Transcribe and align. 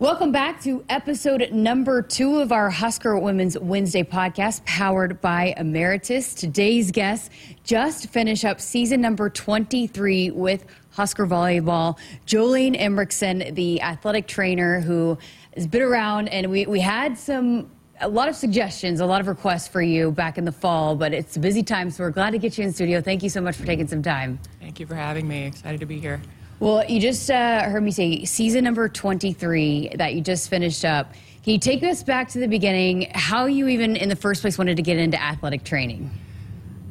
Welcome 0.00 0.30
back 0.30 0.62
to 0.62 0.84
episode 0.88 1.50
number 1.50 2.02
two 2.02 2.38
of 2.38 2.52
our 2.52 2.70
Husker 2.70 3.18
Women's 3.18 3.58
Wednesday 3.58 4.04
podcast, 4.04 4.64
powered 4.64 5.20
by 5.20 5.54
Emeritus. 5.56 6.34
Today's 6.34 6.92
guest 6.92 7.32
just 7.64 8.08
finished 8.08 8.44
up 8.44 8.60
season 8.60 9.00
number 9.00 9.28
23 9.28 10.30
with 10.30 10.66
Husker 10.90 11.26
Volleyball. 11.26 11.98
Jolene 12.28 12.80
Emricson, 12.80 13.52
the 13.56 13.82
athletic 13.82 14.28
trainer 14.28 14.78
who 14.78 15.18
has 15.56 15.66
been 15.66 15.82
around, 15.82 16.28
and 16.28 16.48
we, 16.48 16.64
we 16.66 16.78
had 16.78 17.18
some 17.18 17.68
a 18.00 18.08
lot 18.08 18.28
of 18.28 18.36
suggestions, 18.36 19.00
a 19.00 19.06
lot 19.06 19.20
of 19.20 19.26
requests 19.26 19.66
for 19.66 19.82
you 19.82 20.12
back 20.12 20.38
in 20.38 20.44
the 20.44 20.52
fall, 20.52 20.94
but 20.94 21.12
it's 21.12 21.36
a 21.36 21.40
busy 21.40 21.64
time, 21.64 21.90
so 21.90 22.04
we're 22.04 22.10
glad 22.10 22.30
to 22.30 22.38
get 22.38 22.56
you 22.56 22.62
in 22.62 22.72
studio. 22.72 23.00
Thank 23.00 23.24
you 23.24 23.30
so 23.30 23.40
much 23.40 23.56
for 23.56 23.66
taking 23.66 23.88
some 23.88 24.04
time. 24.04 24.38
Thank 24.60 24.78
you 24.78 24.86
for 24.86 24.94
having 24.94 25.26
me. 25.26 25.46
Excited 25.46 25.80
to 25.80 25.86
be 25.86 25.98
here. 25.98 26.20
Well, 26.60 26.84
you 26.86 27.00
just 27.00 27.30
uh, 27.30 27.62
heard 27.62 27.84
me 27.84 27.92
say 27.92 28.24
season 28.24 28.64
number 28.64 28.88
23 28.88 29.92
that 29.94 30.14
you 30.14 30.20
just 30.20 30.50
finished 30.50 30.84
up. 30.84 31.12
Can 31.44 31.52
you 31.52 31.60
take 31.60 31.84
us 31.84 32.02
back 32.02 32.30
to 32.30 32.40
the 32.40 32.48
beginning, 32.48 33.12
how 33.14 33.46
you 33.46 33.68
even 33.68 33.94
in 33.94 34.08
the 34.08 34.16
first 34.16 34.40
place 34.40 34.58
wanted 34.58 34.76
to 34.76 34.82
get 34.82 34.98
into 34.98 35.22
athletic 35.22 35.62
training? 35.62 36.10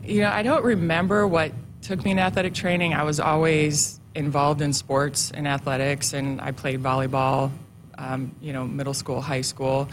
You 0.05 0.21
know, 0.21 0.29
I 0.29 0.41
don't 0.41 0.63
remember 0.63 1.27
what 1.27 1.51
took 1.81 2.03
me 2.05 2.11
into 2.11 2.23
athletic 2.23 2.53
training. 2.53 2.93
I 2.93 3.03
was 3.03 3.19
always 3.19 3.99
involved 4.15 4.61
in 4.61 4.71
sports 4.71 5.31
and 5.31 5.45
athletics, 5.45 6.13
and 6.13 6.39
I 6.39 6.51
played 6.51 6.81
volleyball, 6.81 7.51
um, 7.97 8.33
you 8.41 8.53
know, 8.53 8.65
middle 8.65 8.93
school, 8.93 9.19
high 9.19 9.41
school, 9.41 9.89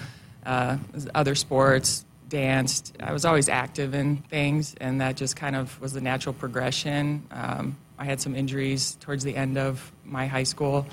uh, 0.47 0.79
other 1.17 1.35
sports, 1.35 2.05
danced. 2.29 2.95
I 3.01 3.13
was 3.13 3.25
always 3.25 3.49
active 3.49 3.93
in 3.93 4.19
things, 4.19 4.77
and 4.81 5.01
that 5.01 5.17
just 5.17 5.35
kind 5.35 5.57
of 5.57 5.81
was 5.81 5.93
the 5.93 6.01
natural 6.01 6.33
progression. 6.33 7.25
Um, 7.33 7.77
I 8.05 8.07
had 8.07 8.21
some 8.21 8.37
injuries 8.37 8.99
towards 9.01 9.25
the 9.25 9.35
end 9.35 9.57
of 9.57 9.91
my 10.05 10.27
high 10.27 10.43
school 10.43 10.87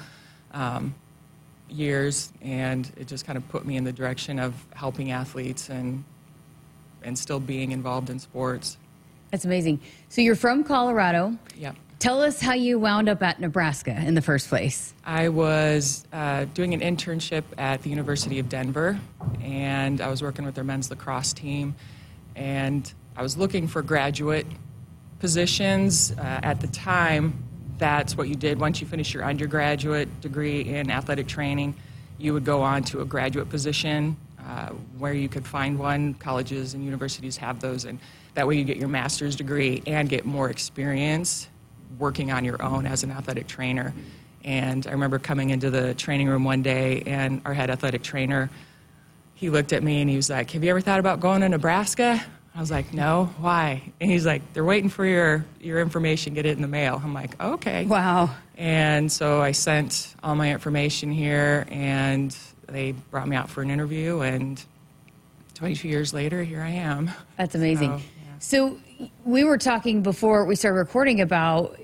um, 0.53 0.95
years, 1.69 2.31
and 2.41 2.89
it 2.95 3.09
just 3.09 3.25
kind 3.25 3.35
of 3.35 3.47
put 3.49 3.65
me 3.65 3.75
in 3.75 3.83
the 3.83 3.91
direction 3.91 4.39
of 4.39 4.53
helping 4.73 5.11
athletes 5.11 5.67
and 5.67 6.05
and 7.03 7.19
still 7.19 7.41
being 7.41 7.73
involved 7.73 8.09
in 8.09 8.17
sports. 8.17 8.77
That's 9.29 9.43
amazing. 9.43 9.81
So 10.07 10.21
you're 10.21 10.35
from 10.35 10.63
Colorado. 10.63 11.37
Yep. 11.57 11.75
Tell 11.99 12.21
us 12.21 12.39
how 12.39 12.53
you 12.53 12.79
wound 12.79 13.09
up 13.09 13.21
at 13.21 13.41
Nebraska 13.41 13.91
in 13.91 14.15
the 14.15 14.21
first 14.21 14.47
place. 14.47 14.93
I 15.03 15.27
was 15.27 16.07
uh, 16.13 16.45
doing 16.53 16.73
an 16.73 16.79
internship 16.79 17.43
at 17.57 17.81
the 17.81 17.89
University 17.89 18.39
of 18.39 18.47
Denver, 18.47 18.97
and 19.41 19.99
I 19.99 20.07
was 20.07 20.21
working 20.21 20.45
with 20.45 20.55
their 20.55 20.63
men's 20.63 20.89
lacrosse 20.89 21.33
team, 21.33 21.75
and 22.37 22.89
I 23.17 23.21
was 23.21 23.35
looking 23.35 23.67
for 23.67 23.81
graduate 23.81 24.47
positions. 25.21 26.11
Uh, 26.11 26.39
at 26.43 26.59
the 26.59 26.67
time, 26.67 27.41
that's 27.77 28.17
what 28.17 28.27
you 28.27 28.35
did. 28.35 28.59
Once 28.59 28.81
you 28.81 28.87
finish 28.87 29.13
your 29.13 29.23
undergraduate 29.23 30.19
degree 30.19 30.61
in 30.61 30.91
athletic 30.91 31.27
training, 31.27 31.75
you 32.17 32.33
would 32.33 32.43
go 32.43 32.61
on 32.61 32.83
to 32.83 33.01
a 33.01 33.05
graduate 33.05 33.49
position 33.49 34.17
uh, 34.45 34.69
where 34.97 35.13
you 35.13 35.29
could 35.29 35.45
find 35.45 35.79
one. 35.79 36.15
Colleges 36.15 36.73
and 36.73 36.83
universities 36.83 37.37
have 37.37 37.59
those, 37.59 37.85
and 37.85 37.99
that 38.33 38.47
way 38.47 38.57
you 38.57 38.63
get 38.63 38.77
your 38.77 38.89
master's 38.89 39.35
degree 39.35 39.81
and 39.87 40.09
get 40.09 40.25
more 40.25 40.49
experience 40.49 41.47
working 41.99 42.31
on 42.31 42.43
your 42.43 42.61
own 42.61 42.85
as 42.85 43.03
an 43.03 43.11
athletic 43.11 43.47
trainer. 43.47 43.93
And 44.43 44.87
I 44.87 44.91
remember 44.91 45.19
coming 45.19 45.51
into 45.51 45.69
the 45.69 45.93
training 45.93 46.27
room 46.27 46.43
one 46.43 46.63
day, 46.63 47.03
and 47.05 47.41
our 47.45 47.53
head 47.53 47.69
athletic 47.69 48.01
trainer, 48.01 48.49
he 49.35 49.49
looked 49.51 49.71
at 49.71 49.83
me 49.83 50.01
and 50.01 50.09
he 50.09 50.15
was 50.15 50.29
like, 50.29 50.49
"Have 50.51 50.63
you 50.63 50.71
ever 50.71 50.81
thought 50.81 50.99
about 50.99 51.19
going 51.19 51.41
to 51.41 51.49
Nebraska?" 51.49 52.23
I 52.53 52.59
was 52.59 52.69
like, 52.69 52.93
no, 52.93 53.29
why? 53.39 53.81
And 54.01 54.11
he's 54.11 54.25
like, 54.25 54.41
they're 54.53 54.65
waiting 54.65 54.89
for 54.89 55.05
your, 55.05 55.45
your 55.61 55.79
information, 55.79 56.33
get 56.33 56.45
it 56.45 56.55
in 56.55 56.61
the 56.61 56.67
mail. 56.67 56.99
I'm 57.01 57.13
like, 57.13 57.41
okay. 57.41 57.85
Wow. 57.85 58.31
And 58.57 59.09
so 59.09 59.41
I 59.41 59.53
sent 59.53 60.15
all 60.21 60.35
my 60.35 60.51
information 60.51 61.11
here, 61.11 61.65
and 61.69 62.35
they 62.67 62.91
brought 62.91 63.27
me 63.27 63.37
out 63.37 63.49
for 63.49 63.61
an 63.61 63.71
interview, 63.71 64.19
and 64.19 64.61
22 65.53 65.87
years 65.87 66.13
later, 66.13 66.43
here 66.43 66.61
I 66.61 66.71
am. 66.71 67.09
That's 67.37 67.55
amazing. 67.55 67.99
So, 68.39 68.65
yeah. 68.65 68.79
so 68.79 69.09
we 69.23 69.45
were 69.45 69.57
talking 69.57 70.03
before 70.03 70.43
we 70.45 70.55
started 70.55 70.77
recording 70.77 71.21
about 71.21 71.79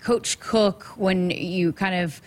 Coach 0.00 0.40
Cook 0.40 0.84
when 0.96 1.30
you 1.30 1.72
kind 1.72 1.94
of 1.96 2.22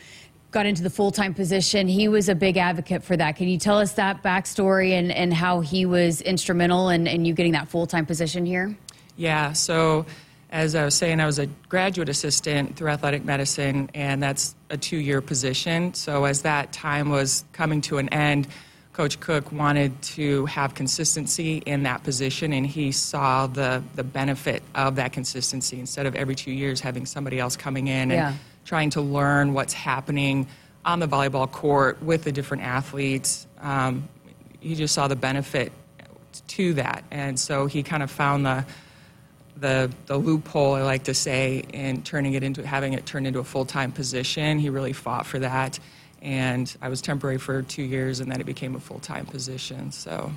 got 0.51 0.65
into 0.65 0.81
the 0.81 0.89
full 0.89 1.11
time 1.11 1.33
position, 1.33 1.87
he 1.87 2.07
was 2.07 2.29
a 2.29 2.35
big 2.35 2.57
advocate 2.57 3.03
for 3.03 3.15
that. 3.17 3.35
Can 3.35 3.47
you 3.47 3.57
tell 3.57 3.77
us 3.77 3.93
that 3.93 4.23
backstory 4.23 4.91
and, 4.91 5.11
and 5.11 5.33
how 5.33 5.59
he 5.59 5.85
was 5.85 6.21
instrumental 6.21 6.89
in, 6.89 7.07
in 7.07 7.25
you 7.25 7.33
getting 7.33 7.53
that 7.53 7.67
full 7.67 7.85
time 7.85 8.05
position 8.05 8.45
here? 8.45 8.75
Yeah, 9.15 9.53
so 9.53 10.05
as 10.49 10.73
I 10.75 10.85
was 10.85 10.95
saying, 10.95 11.19
I 11.19 11.25
was 11.25 11.37
a 11.37 11.45
graduate 11.67 12.09
assistant 12.09 12.75
through 12.75 12.89
athletic 12.89 13.23
medicine, 13.23 13.89
and 13.93 14.23
that's 14.23 14.55
a 14.69 14.77
two 14.77 14.97
year 14.97 15.21
position. 15.21 15.93
So 15.93 16.25
as 16.25 16.41
that 16.41 16.73
time 16.73 17.09
was 17.09 17.43
coming 17.53 17.81
to 17.81 17.99
an 17.99 18.09
end, 18.09 18.47
Coach 18.93 19.19
Cook 19.19 19.51
wanted 19.51 20.01
to 20.01 20.45
have 20.47 20.73
consistency 20.73 21.57
in 21.65 21.83
that 21.83 22.03
position, 22.03 22.51
and 22.53 22.65
he 22.65 22.91
saw 22.91 23.47
the, 23.47 23.83
the 23.95 24.03
benefit 24.03 24.63
of 24.73 24.95
that 24.95 25.13
consistency 25.13 25.79
instead 25.79 26.05
of 26.05 26.15
every 26.15 26.35
two 26.35 26.51
years 26.51 26.81
having 26.81 27.05
somebody 27.05 27.39
else 27.39 27.55
coming 27.55 27.87
in 27.87 28.11
and 28.11 28.11
yeah 28.11 28.33
trying 28.69 28.91
to 28.91 29.01
learn 29.01 29.51
what's 29.55 29.73
happening 29.73 30.47
on 30.85 30.99
the 30.99 31.07
volleyball 31.07 31.51
court 31.51 31.99
with 32.03 32.23
the 32.23 32.31
different 32.31 32.61
athletes. 32.61 33.47
Um, 33.59 34.07
he 34.59 34.75
just 34.75 34.93
saw 34.93 35.07
the 35.07 35.15
benefit 35.15 35.71
to 36.49 36.75
that, 36.75 37.03
and 37.09 37.39
so 37.39 37.65
he 37.65 37.81
kind 37.81 38.03
of 38.03 38.11
found 38.11 38.45
the 38.45 38.63
the 39.57 39.91
the 40.05 40.15
loophole 40.15 40.75
I 40.75 40.83
like 40.83 41.05
to 41.05 41.15
say 41.15 41.65
in 41.73 42.03
turning 42.03 42.35
it 42.35 42.43
into 42.43 42.65
having 42.65 42.93
it 42.93 43.07
turned 43.07 43.25
into 43.25 43.39
a 43.39 43.43
full 43.43 43.65
time 43.65 43.91
position. 43.91 44.59
He 44.59 44.69
really 44.69 44.93
fought 44.93 45.25
for 45.25 45.39
that, 45.39 45.79
and 46.21 46.71
I 46.79 46.89
was 46.89 47.01
temporary 47.01 47.39
for 47.39 47.63
two 47.63 47.81
years, 47.81 48.19
and 48.19 48.31
then 48.31 48.39
it 48.39 48.45
became 48.45 48.75
a 48.75 48.79
full 48.79 48.99
time 48.99 49.25
position. 49.25 49.91
So, 49.91 50.31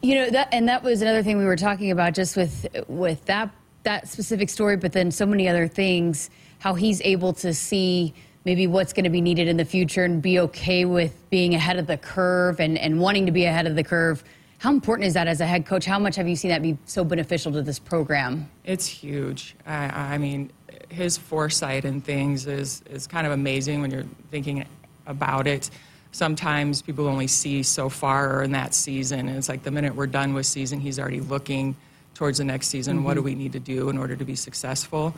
you 0.00 0.14
know 0.14 0.30
that, 0.30 0.48
and 0.50 0.66
that 0.70 0.82
was 0.82 1.02
another 1.02 1.22
thing 1.22 1.36
we 1.36 1.44
were 1.44 1.56
talking 1.56 1.90
about 1.90 2.14
just 2.14 2.38
with 2.38 2.66
with 2.88 3.22
that 3.26 3.50
that 3.86 4.06
specific 4.08 4.50
story, 4.50 4.76
but 4.76 4.92
then 4.92 5.10
so 5.10 5.24
many 5.24 5.48
other 5.48 5.66
things 5.66 6.28
how 6.58 6.74
he's 6.74 7.00
able 7.02 7.32
to 7.32 7.54
see 7.54 8.12
maybe 8.44 8.66
what's 8.66 8.92
going 8.92 9.04
to 9.04 9.10
be 9.10 9.20
needed 9.20 9.48
in 9.48 9.56
the 9.56 9.64
future 9.64 10.04
and 10.04 10.22
be 10.22 10.38
okay 10.38 10.84
with 10.84 11.28
being 11.30 11.54
ahead 11.54 11.78
of 11.78 11.86
the 11.86 11.96
curve 11.96 12.60
and, 12.60 12.78
and 12.78 13.00
wanting 13.00 13.26
to 13.26 13.32
be 13.32 13.44
ahead 13.44 13.66
of 13.66 13.74
the 13.74 13.84
curve. 13.84 14.22
How 14.58 14.70
important 14.70 15.06
is 15.06 15.14
that 15.14 15.26
as 15.26 15.40
a 15.40 15.46
head 15.46 15.66
coach? 15.66 15.84
How 15.84 15.98
much 15.98 16.16
have 16.16 16.28
you 16.28 16.36
seen 16.36 16.50
that 16.50 16.62
be 16.62 16.78
so 16.86 17.04
beneficial 17.04 17.52
to 17.52 17.62
this 17.62 17.78
program? 17.78 18.48
It's 18.64 18.86
huge. 18.86 19.54
I, 19.66 20.14
I 20.14 20.18
mean, 20.18 20.50
his 20.88 21.16
foresight 21.16 21.84
and 21.84 22.04
things 22.04 22.46
is, 22.46 22.82
is 22.90 23.06
kind 23.06 23.26
of 23.26 23.32
amazing 23.32 23.82
when 23.82 23.90
you're 23.90 24.06
thinking 24.30 24.64
about 25.06 25.46
it. 25.46 25.70
Sometimes 26.12 26.82
people 26.82 27.06
only 27.06 27.26
see 27.26 27.62
so 27.62 27.88
far 27.88 28.42
in 28.42 28.52
that 28.52 28.74
season, 28.74 29.28
and 29.28 29.36
it's 29.36 29.48
like 29.48 29.62
the 29.62 29.70
minute 29.70 29.94
we're 29.94 30.06
done 30.06 30.32
with 30.32 30.46
season, 30.46 30.80
he's 30.80 30.98
already 30.98 31.20
looking 31.20 31.76
towards 32.16 32.38
the 32.38 32.44
next 32.44 32.68
season. 32.68 32.96
Mm-hmm. 32.96 33.04
What 33.04 33.14
do 33.14 33.22
we 33.22 33.34
need 33.34 33.52
to 33.52 33.60
do 33.60 33.88
in 33.90 33.98
order 33.98 34.16
to 34.16 34.24
be 34.24 34.34
successful? 34.34 35.14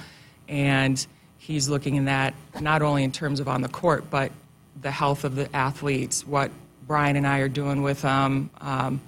And 0.48 1.04
he's 1.38 1.69
looking 1.69 1.94
in 1.94 2.06
that 2.06 2.34
not 2.60 2.82
only 2.82 3.04
in 3.04 3.12
terms 3.12 3.41
of 3.41 3.48
on 3.48 3.62
the 3.62 3.69
court, 3.69 4.10
but 4.10 4.32
the 4.81 4.91
health 4.91 5.25
of 5.25 5.36
the 5.36 5.54
athletes, 5.54 6.26
what 6.26 6.50
Brian 6.86 7.16
and 7.16 7.26
I 7.26 7.38
are 7.38 7.48
doing 7.48 7.82
with 7.82 8.03
them, 8.03 8.50
um, 8.60 9.00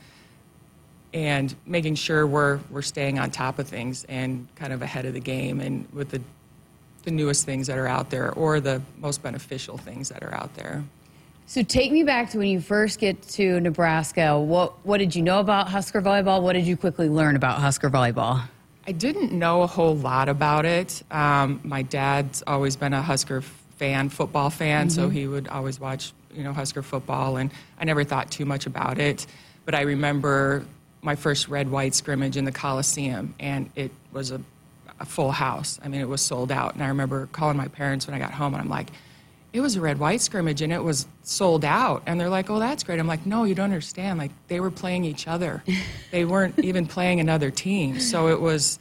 and 1.12 1.54
making 1.66 1.96
sure 1.96 2.26
we're, 2.26 2.60
we're 2.70 2.82
staying 2.82 3.18
on 3.18 3.32
top 3.32 3.58
of 3.58 3.66
things 3.66 4.04
and 4.04 4.46
kind 4.54 4.72
of 4.72 4.82
ahead 4.82 5.06
of 5.06 5.14
the 5.14 5.20
game 5.20 5.60
and 5.60 5.88
with 5.92 6.10
the, 6.10 6.20
the 7.02 7.10
newest 7.10 7.44
things 7.44 7.66
that 7.66 7.78
are 7.78 7.88
out 7.88 8.10
there 8.10 8.32
or 8.32 8.60
the 8.60 8.80
most 8.98 9.20
beneficial 9.22 9.76
things 9.76 10.10
that 10.10 10.22
are 10.22 10.32
out 10.32 10.54
there. 10.54 10.84
So 11.50 11.64
take 11.64 11.90
me 11.90 12.04
back 12.04 12.30
to 12.30 12.38
when 12.38 12.46
you 12.46 12.60
first 12.60 13.00
get 13.00 13.20
to 13.30 13.58
Nebraska. 13.58 14.38
What, 14.38 14.86
what 14.86 14.98
did 14.98 15.16
you 15.16 15.22
know 15.22 15.40
about 15.40 15.66
Husker 15.66 16.00
volleyball? 16.00 16.42
What 16.42 16.52
did 16.52 16.64
you 16.64 16.76
quickly 16.76 17.08
learn 17.08 17.34
about 17.34 17.58
Husker 17.58 17.90
volleyball? 17.90 18.40
I 18.86 18.92
didn't 18.92 19.32
know 19.32 19.62
a 19.62 19.66
whole 19.66 19.96
lot 19.96 20.28
about 20.28 20.64
it. 20.64 21.02
Um, 21.10 21.60
my 21.64 21.82
dad's 21.82 22.44
always 22.46 22.76
been 22.76 22.92
a 22.92 23.02
Husker 23.02 23.40
fan, 23.40 24.10
football 24.10 24.48
fan, 24.48 24.86
mm-hmm. 24.86 24.94
so 24.94 25.08
he 25.08 25.26
would 25.26 25.48
always 25.48 25.80
watch, 25.80 26.12
you 26.32 26.44
know, 26.44 26.52
Husker 26.52 26.84
football, 26.84 27.36
and 27.36 27.50
I 27.80 27.84
never 27.84 28.04
thought 28.04 28.30
too 28.30 28.44
much 28.44 28.66
about 28.66 29.00
it. 29.00 29.26
But 29.64 29.74
I 29.74 29.80
remember 29.80 30.64
my 31.02 31.16
first 31.16 31.48
red-white 31.48 31.96
scrimmage 31.96 32.36
in 32.36 32.44
the 32.44 32.52
Coliseum, 32.52 33.34
and 33.40 33.68
it 33.74 33.90
was 34.12 34.30
a, 34.30 34.40
a 35.00 35.04
full 35.04 35.32
house. 35.32 35.80
I 35.82 35.88
mean, 35.88 36.00
it 36.00 36.08
was 36.08 36.20
sold 36.20 36.52
out, 36.52 36.74
and 36.74 36.82
I 36.84 36.86
remember 36.86 37.28
calling 37.32 37.56
my 37.56 37.66
parents 37.66 38.06
when 38.06 38.14
I 38.14 38.20
got 38.20 38.30
home, 38.30 38.54
and 38.54 38.62
I'm 38.62 38.68
like, 38.68 38.90
it 39.52 39.60
was 39.60 39.76
a 39.76 39.80
red 39.80 39.98
white 39.98 40.20
scrimmage 40.20 40.62
and 40.62 40.72
it 40.72 40.82
was 40.82 41.06
sold 41.22 41.64
out. 41.64 42.02
And 42.06 42.20
they're 42.20 42.28
like 42.28 42.50
oh 42.50 42.58
that's 42.58 42.82
great. 42.82 42.98
I'm 42.98 43.06
like 43.06 43.26
no 43.26 43.44
you 43.44 43.54
don't 43.54 43.64
understand. 43.64 44.18
Like 44.18 44.32
they 44.48 44.60
were 44.60 44.70
playing 44.70 45.04
each 45.04 45.26
other. 45.26 45.62
They 46.10 46.24
weren't 46.24 46.58
even 46.58 46.86
playing 46.86 47.20
another 47.20 47.52
team. 47.52 48.00
So 48.00 48.28
it 48.28 48.40
was 48.40 48.80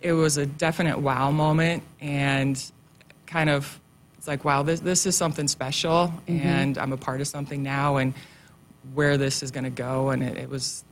it 0.00 0.12
was 0.12 0.36
a 0.36 0.46
definite 0.46 1.00
wow 1.00 1.32
moment 1.32 1.82
and 2.00 2.62
kind 3.26 3.50
of 3.50 3.80
it's 4.16 4.28
like 4.28 4.44
wow 4.44 4.62
this, 4.62 4.78
this 4.78 5.06
is 5.06 5.16
something 5.16 5.48
special 5.48 6.12
mm-hmm. 6.28 6.46
and 6.46 6.78
i'm 6.78 6.92
a 6.92 6.96
part 6.96 7.20
of 7.20 7.26
something 7.26 7.62
now 7.62 7.96
and 7.96 8.14
where 8.94 9.16
this 9.16 9.42
is 9.42 9.50
going 9.50 9.64
to 9.64 9.70
go. 9.70 10.10
And 10.10 10.22
it, 10.22 10.36
it 10.36 10.48
was 10.48 10.84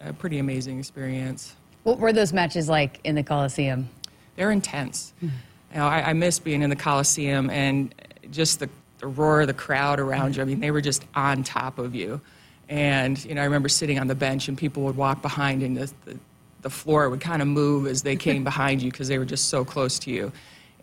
a 0.00 0.12
pretty 0.12 0.38
amazing 0.38 0.78
experience. 0.78 1.54
What 1.82 1.98
were 1.98 2.12
those 2.12 2.32
matches 2.32 2.68
like 2.68 3.00
in 3.04 3.14
the 3.14 3.22
coliseum? 3.22 3.88
They're 4.36 4.50
intense. 4.50 5.12
Mm-hmm 5.22 5.36
you 5.72 5.78
know, 5.78 5.86
I, 5.86 6.10
I 6.10 6.12
miss 6.12 6.38
being 6.38 6.62
in 6.62 6.70
the 6.70 6.76
Coliseum 6.76 7.50
and 7.50 7.94
just 8.30 8.60
the 8.60 8.68
the 8.98 9.06
roar 9.06 9.42
of 9.42 9.46
the 9.46 9.54
crowd 9.54 10.00
around 10.00 10.36
you. 10.36 10.42
I 10.42 10.44
mean, 10.44 10.60
they 10.60 10.70
were 10.70 10.80
just 10.80 11.04
on 11.14 11.44
top 11.44 11.78
of 11.78 11.94
you. 11.94 12.20
And, 12.68 13.22
you 13.24 13.34
know, 13.34 13.40
I 13.40 13.44
remember 13.44 13.68
sitting 13.68 13.98
on 13.98 14.08
the 14.08 14.14
bench 14.14 14.48
and 14.48 14.58
people 14.58 14.82
would 14.84 14.96
walk 14.96 15.22
behind 15.22 15.62
and 15.62 15.76
the, 15.76 15.92
the, 16.04 16.18
the 16.62 16.70
floor 16.70 17.08
would 17.08 17.20
kind 17.20 17.40
of 17.40 17.48
move 17.48 17.86
as 17.86 18.02
they 18.02 18.16
came 18.16 18.44
behind 18.52 18.82
you 18.82 18.90
because 18.90 19.08
they 19.08 19.18
were 19.18 19.24
just 19.24 19.48
so 19.48 19.64
close 19.64 19.98
to 20.00 20.10
you. 20.10 20.32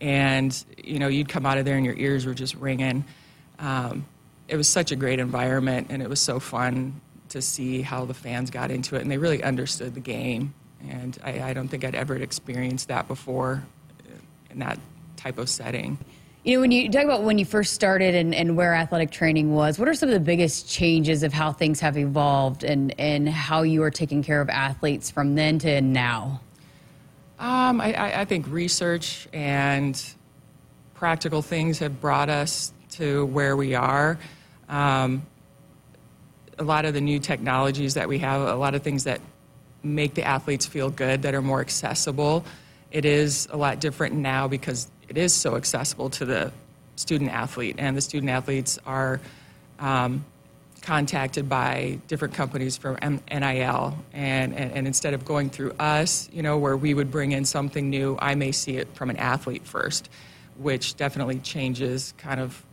And, 0.02 0.64
you 0.84 1.00
know, 1.00 1.08
you'd 1.08 1.30
come 1.30 1.46
out 1.46 1.58
of 1.58 1.66
there 1.66 1.78
and 1.78 1.86
your 1.86 1.96
ears 1.96 2.26
were 2.26 2.34
just 2.34 2.56
ringing. 2.56 3.06
Um, 3.60 4.06
it 4.48 4.58
was 4.58 4.68
such 4.68 4.92
a 4.92 4.96
great 4.96 5.20
environment 5.20 5.88
and 5.90 6.02
it 6.02 6.10
was 6.10 6.20
so 6.20 6.40
fun 6.40 7.02
to 7.30 7.42
see 7.42 7.82
how 7.82 8.06
the 8.06 8.14
fans 8.14 8.50
got 8.50 8.72
into 8.72 8.96
it 8.96 9.02
and 9.02 9.12
they 9.12 9.18
really 9.18 9.44
understood 9.44 9.94
the 9.94 10.00
game. 10.00 10.54
And 10.88 11.18
I, 11.24 11.42
I 11.42 11.54
don't 11.54 11.68
think 11.68 11.84
I'd 11.84 11.96
ever 11.96 12.16
experienced 12.16 12.88
that 12.90 13.08
before 13.08 13.64
in 14.56 14.60
that 14.62 14.80
type 15.18 15.38
of 15.38 15.50
setting. 15.50 16.00
You 16.44 16.56
know, 16.56 16.62
when 16.62 16.72
you 16.72 16.90
talk 16.92 17.04
about 17.04 17.24
when 17.24 17.38
you 17.38 17.46
first 17.46 17.74
started 17.74 18.14
and, 18.14 18.34
and 18.34 18.56
where 18.56 18.74
athletic 18.74 19.12
training 19.12 19.54
was, 19.54 19.80
what 19.80 19.88
are 19.88 19.94
some 19.94 20.10
of 20.10 20.14
the 20.14 20.20
biggest 20.20 20.70
changes 20.70 21.24
of 21.24 21.34
how 21.34 21.52
things 21.52 21.80
have 21.80 21.98
evolved 21.98 22.64
and, 22.64 22.98
and 23.00 23.28
how 23.28 23.64
you 23.64 23.82
are 23.84 23.92
taking 23.92 24.24
care 24.24 24.42
of 24.42 24.50
athletes 24.50 25.10
from 25.10 25.36
then 25.36 25.60
to 25.60 25.82
now? 25.82 26.42
Um, 27.40 27.82
I, 27.82 28.22
I 28.22 28.26
think 28.26 28.48
research 28.48 29.28
and 29.34 30.02
practical 30.94 31.42
things 31.42 31.80
have 31.80 32.00
brought 32.00 32.30
us 32.30 32.72
to 32.92 33.26
where 33.26 33.58
we 33.58 33.76
are. 33.76 34.18
Um, 34.70 35.24
a 36.58 36.64
lot 36.64 36.86
of 36.86 36.94
the 36.94 37.02
new 37.02 37.20
technologies 37.20 37.96
that 37.96 38.08
we 38.08 38.20
have, 38.20 38.42
a 38.42 38.56
lot 38.56 38.76
of 38.76 38.84
things 38.84 39.04
that 39.04 39.20
make 39.84 40.14
the 40.14 40.24
athletes 40.24 40.66
feel 40.66 40.90
good, 40.90 41.24
that 41.24 41.34
are 41.34 41.42
more 41.42 41.60
accessible. 41.60 42.46
It 42.96 43.04
is 43.04 43.50
a 43.52 43.58
lot 43.58 43.82
different 43.82 44.16
now 44.16 44.48
because 44.48 44.88
it 45.10 45.18
is 45.18 45.34
so 45.34 45.58
accessible 45.58 46.10
to 46.12 46.24
the 46.24 46.54
student 46.96 47.30
athlete, 47.30 47.76
and 47.78 47.98
the 47.98 48.00
student 48.00 48.30
athletes 48.30 48.80
are 48.86 49.20
um, 49.80 50.24
contacted 50.82 51.50
by 51.50 52.00
different 52.08 52.34
companies 52.34 52.78
from 52.78 52.96
NIL, 53.30 53.98
and, 54.14 54.56
and, 54.56 54.72
and, 54.72 54.88
instead 54.88 55.14
of 55.14 55.26
going 55.26 55.50
through 55.50 55.74
us, 55.74 56.30
you 56.32 56.42
know, 56.42 56.58
where 56.58 56.78
we 56.78 56.94
would 56.94 57.12
bring 57.12 57.34
in 57.34 57.44
something 57.44 57.90
new, 57.90 58.18
I 58.22 58.34
may 58.36 58.54
see 58.54 58.78
it 58.78 58.88
from 58.96 59.10
an 59.10 59.18
athlete 59.18 59.66
first, 59.66 60.10
which 60.58 60.96
definitely 60.96 61.40
changes 61.40 62.14
kind 62.18 62.40
of 62.40 62.64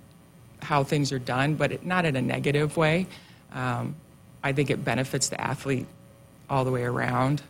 how 0.61 0.85
things 0.85 1.11
are 1.11 1.19
done, 1.19 1.57
but 1.57 1.73
it, 1.73 1.85
not 1.85 2.05
in 2.05 2.15
a 2.15 2.23
negative 2.23 2.77
way. 2.77 3.09
Um, 3.53 3.97
I 4.45 4.53
think 4.53 4.71
it 4.71 4.85
benefits 4.85 5.31
the 5.31 5.41
athlete 5.41 5.89
all 6.49 6.65
the 6.65 6.71
way 6.71 6.85
around. 6.85 7.43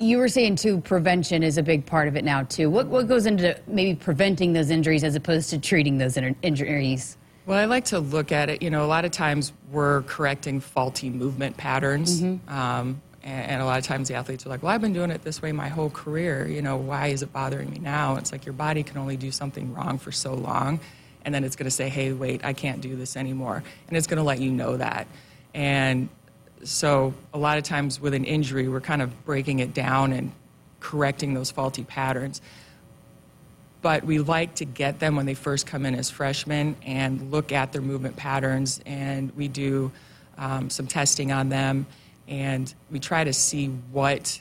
You 0.00 0.18
were 0.18 0.28
saying 0.28 0.56
too, 0.56 0.80
prevention 0.80 1.42
is 1.42 1.58
a 1.58 1.62
big 1.62 1.84
part 1.84 2.06
of 2.06 2.16
it 2.16 2.24
now 2.24 2.44
too. 2.44 2.70
What 2.70 2.86
what 2.86 3.08
goes 3.08 3.26
into 3.26 3.58
maybe 3.66 3.94
preventing 3.96 4.52
those 4.52 4.70
injuries 4.70 5.02
as 5.02 5.16
opposed 5.16 5.50
to 5.50 5.58
treating 5.58 5.98
those 5.98 6.16
injuries? 6.16 7.16
Well, 7.46 7.58
I 7.58 7.64
like 7.64 7.86
to 7.86 7.98
look 7.98 8.30
at 8.30 8.50
it. 8.50 8.62
You 8.62 8.70
know, 8.70 8.84
a 8.84 8.86
lot 8.86 9.04
of 9.04 9.10
times 9.10 9.52
we're 9.72 10.02
correcting 10.02 10.60
faulty 10.60 11.08
movement 11.08 11.56
patterns, 11.56 12.20
mm-hmm. 12.20 12.46
um, 12.54 13.00
and, 13.22 13.52
and, 13.52 13.62
a 13.62 13.64
lot 13.64 13.78
of 13.78 13.84
times 13.84 14.08
the 14.08 14.14
athletes 14.14 14.44
are 14.44 14.50
like, 14.50 14.62
"Well, 14.62 14.72
I've 14.72 14.82
been 14.82 14.92
doing 14.92 15.10
it 15.10 15.24
this 15.24 15.40
way 15.40 15.50
my 15.50 15.68
whole 15.68 15.90
career. 15.90 16.46
You 16.46 16.62
know, 16.62 16.76
why 16.76 17.06
is 17.06 17.22
it 17.22 17.32
bothering 17.32 17.70
me 17.70 17.78
now?" 17.78 18.16
It's 18.16 18.32
like 18.32 18.44
your 18.44 18.52
body 18.52 18.82
can 18.82 18.98
only 18.98 19.16
do 19.16 19.32
something 19.32 19.72
wrong 19.72 19.98
for 19.98 20.12
so 20.12 20.34
long, 20.34 20.78
and 21.24 21.34
then 21.34 21.42
it's 21.42 21.56
going 21.56 21.64
to 21.64 21.70
say, 21.70 21.88
"Hey, 21.88 22.12
wait, 22.12 22.44
I 22.44 22.52
can't 22.52 22.82
do 22.82 22.94
this 22.94 23.16
anymore," 23.16 23.64
and 23.88 23.96
it's 23.96 24.06
going 24.06 24.18
to 24.18 24.22
let 24.22 24.40
you 24.40 24.52
know 24.52 24.76
that. 24.76 25.08
And 25.54 26.10
so 26.64 27.14
a 27.32 27.38
lot 27.38 27.58
of 27.58 27.64
times 27.64 28.00
with 28.00 28.14
an 28.14 28.24
injury, 28.24 28.68
we're 28.68 28.80
kind 28.80 29.02
of 29.02 29.24
breaking 29.24 29.58
it 29.60 29.74
down 29.74 30.12
and 30.12 30.32
correcting 30.80 31.34
those 31.34 31.50
faulty 31.50 31.84
patterns. 31.84 32.40
But 33.80 34.04
we 34.04 34.18
like 34.18 34.56
to 34.56 34.64
get 34.64 34.98
them 34.98 35.16
when 35.16 35.26
they 35.26 35.34
first 35.34 35.66
come 35.66 35.86
in 35.86 35.94
as 35.94 36.10
freshmen 36.10 36.76
and 36.84 37.30
look 37.30 37.52
at 37.52 37.72
their 37.72 37.82
movement 37.82 38.16
patterns, 38.16 38.80
and 38.86 39.34
we 39.36 39.48
do 39.48 39.92
um, 40.36 40.68
some 40.68 40.86
testing 40.86 41.30
on 41.30 41.48
them, 41.48 41.86
and 42.26 42.72
we 42.90 42.98
try 42.98 43.22
to 43.24 43.32
see 43.32 43.68
what 43.92 44.40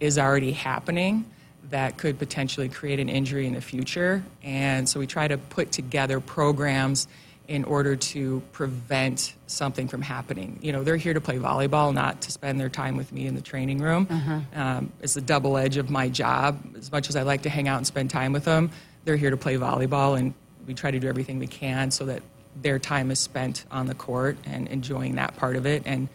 is 0.00 0.18
already 0.18 0.52
happening 0.52 1.24
that 1.70 1.96
could 1.96 2.18
potentially 2.18 2.68
create 2.68 3.00
an 3.00 3.08
injury 3.08 3.46
in 3.46 3.54
the 3.54 3.60
future. 3.60 4.22
And 4.42 4.88
so 4.88 5.00
we 5.00 5.06
try 5.06 5.26
to 5.26 5.38
put 5.38 5.72
together 5.72 6.20
programs 6.20 7.08
in 7.46 7.64
order 7.64 7.94
to 7.94 8.42
prevent 8.52 9.34
something 9.46 9.86
from 9.86 10.00
happening. 10.00 10.58
You 10.62 10.72
know, 10.72 10.82
they're 10.82 10.96
here 10.96 11.12
to 11.12 11.20
play 11.20 11.36
volleyball, 11.36 11.92
not 11.92 12.22
to 12.22 12.32
spend 12.32 12.58
their 12.58 12.70
time 12.70 12.96
with 12.96 13.12
me 13.12 13.26
in 13.26 13.34
the 13.34 13.42
training 13.42 13.80
room. 13.80 14.06
Uh-huh. 14.10 14.40
Um, 14.54 14.92
it's 15.02 15.14
the 15.14 15.20
double 15.20 15.58
edge 15.58 15.76
of 15.76 15.90
my 15.90 16.08
job. 16.08 16.58
As 16.76 16.90
much 16.90 17.08
as 17.08 17.16
I 17.16 17.22
like 17.22 17.42
to 17.42 17.50
hang 17.50 17.68
out 17.68 17.76
and 17.76 17.86
spend 17.86 18.10
time 18.10 18.32
with 18.32 18.44
them, 18.44 18.70
they're 19.04 19.16
here 19.16 19.30
to 19.30 19.36
play 19.36 19.56
volleyball, 19.56 20.18
and 20.18 20.32
we 20.66 20.72
try 20.72 20.90
to 20.90 20.98
do 20.98 21.06
everything 21.06 21.38
we 21.38 21.46
can 21.46 21.90
so 21.90 22.06
that 22.06 22.22
their 22.62 22.78
time 22.78 23.10
is 23.10 23.18
spent 23.18 23.64
on 23.70 23.86
the 23.86 23.94
court 23.94 24.38
and 24.46 24.66
enjoying 24.68 25.16
that 25.16 25.36
part 25.36 25.56
of 25.56 25.66
it 25.66 25.82
and 25.84 26.08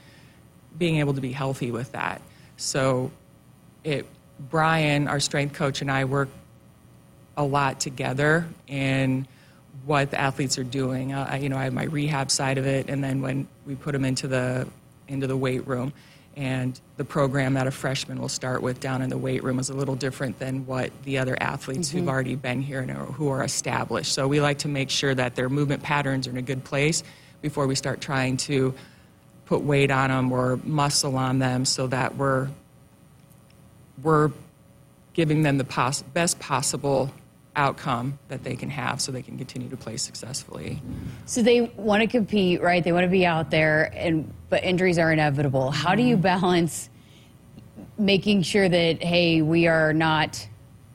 being 0.77 0.97
able 0.97 1.13
to 1.13 1.21
be 1.21 1.31
healthy 1.31 1.69
with 1.71 1.91
that. 1.91 2.21
So, 2.57 3.11
it 3.83 4.05
Brian, 4.39 5.07
our 5.07 5.19
strength 5.19 5.53
coach, 5.53 5.81
and 5.81 5.91
I 5.91 6.05
work 6.05 6.29
a 7.35 7.43
lot 7.43 7.79
together 7.79 8.47
in 8.67 9.27
what 9.85 10.11
the 10.11 10.19
athletes 10.19 10.57
are 10.57 10.63
doing. 10.63 11.13
Uh, 11.13 11.27
I, 11.29 11.37
you 11.37 11.49
know, 11.49 11.57
I 11.57 11.63
have 11.63 11.73
my 11.73 11.83
rehab 11.83 12.31
side 12.31 12.57
of 12.57 12.65
it, 12.65 12.89
and 12.89 13.03
then 13.03 13.21
when 13.21 13.47
we 13.65 13.75
put 13.75 13.93
them 13.93 14.05
into 14.05 14.27
the 14.27 14.67
into 15.07 15.25
the 15.25 15.37
weight 15.37 15.65
room, 15.67 15.91
and 16.35 16.79
the 16.97 17.03
program 17.03 17.55
that 17.55 17.67
a 17.67 17.71
freshman 17.71 18.21
will 18.21 18.29
start 18.29 18.61
with 18.61 18.79
down 18.79 19.01
in 19.01 19.09
the 19.09 19.17
weight 19.17 19.43
room 19.43 19.59
is 19.59 19.69
a 19.69 19.73
little 19.73 19.95
different 19.95 20.39
than 20.39 20.65
what 20.65 20.91
the 21.03 21.17
other 21.17 21.35
athletes 21.41 21.89
mm-hmm. 21.89 21.99
who've 21.99 22.07
already 22.09 22.35
been 22.35 22.61
here 22.61 22.81
and 22.81 22.91
are, 22.91 23.05
who 23.05 23.27
are 23.29 23.43
established. 23.43 24.13
So 24.13 24.27
we 24.27 24.39
like 24.39 24.59
to 24.59 24.67
make 24.67 24.89
sure 24.89 25.13
that 25.15 25.35
their 25.35 25.49
movement 25.49 25.83
patterns 25.83 26.27
are 26.27 26.31
in 26.31 26.37
a 26.37 26.41
good 26.41 26.63
place 26.63 27.03
before 27.41 27.67
we 27.67 27.75
start 27.75 27.99
trying 28.01 28.37
to 28.37 28.73
put 29.47 29.61
weight 29.61 29.91
on 29.91 30.09
them 30.09 30.31
or 30.31 30.57
muscle 30.63 31.17
on 31.17 31.39
them, 31.39 31.65
so 31.65 31.87
that 31.87 32.15
we're 32.15 32.49
we're 34.03 34.31
giving 35.13 35.43
them 35.43 35.57
the 35.57 35.65
pos- 35.65 36.03
best 36.03 36.39
possible 36.39 37.11
outcome 37.59 38.17
that 38.29 38.43
they 38.43 38.55
can 38.55 38.69
have 38.69 39.01
so 39.01 39.11
they 39.11 39.21
can 39.21 39.37
continue 39.37 39.67
to 39.69 39.75
play 39.75 39.97
successfully. 39.97 40.81
So 41.25 41.43
they 41.43 41.61
want 41.61 42.01
to 42.01 42.07
compete, 42.07 42.61
right? 42.61 42.81
They 42.81 42.93
want 42.93 43.03
to 43.03 43.09
be 43.09 43.25
out 43.25 43.51
there 43.51 43.91
and 43.93 44.33
but 44.49 44.63
injuries 44.63 44.97
are 44.97 45.11
inevitable. 45.11 45.69
How 45.69 45.93
do 45.93 46.01
you 46.01 46.15
mm-hmm. 46.15 46.23
balance 46.23 46.89
making 47.97 48.43
sure 48.43 48.67
that 48.67 49.03
hey, 49.03 49.41
we 49.41 49.67
are 49.67 49.93
not 49.93 50.47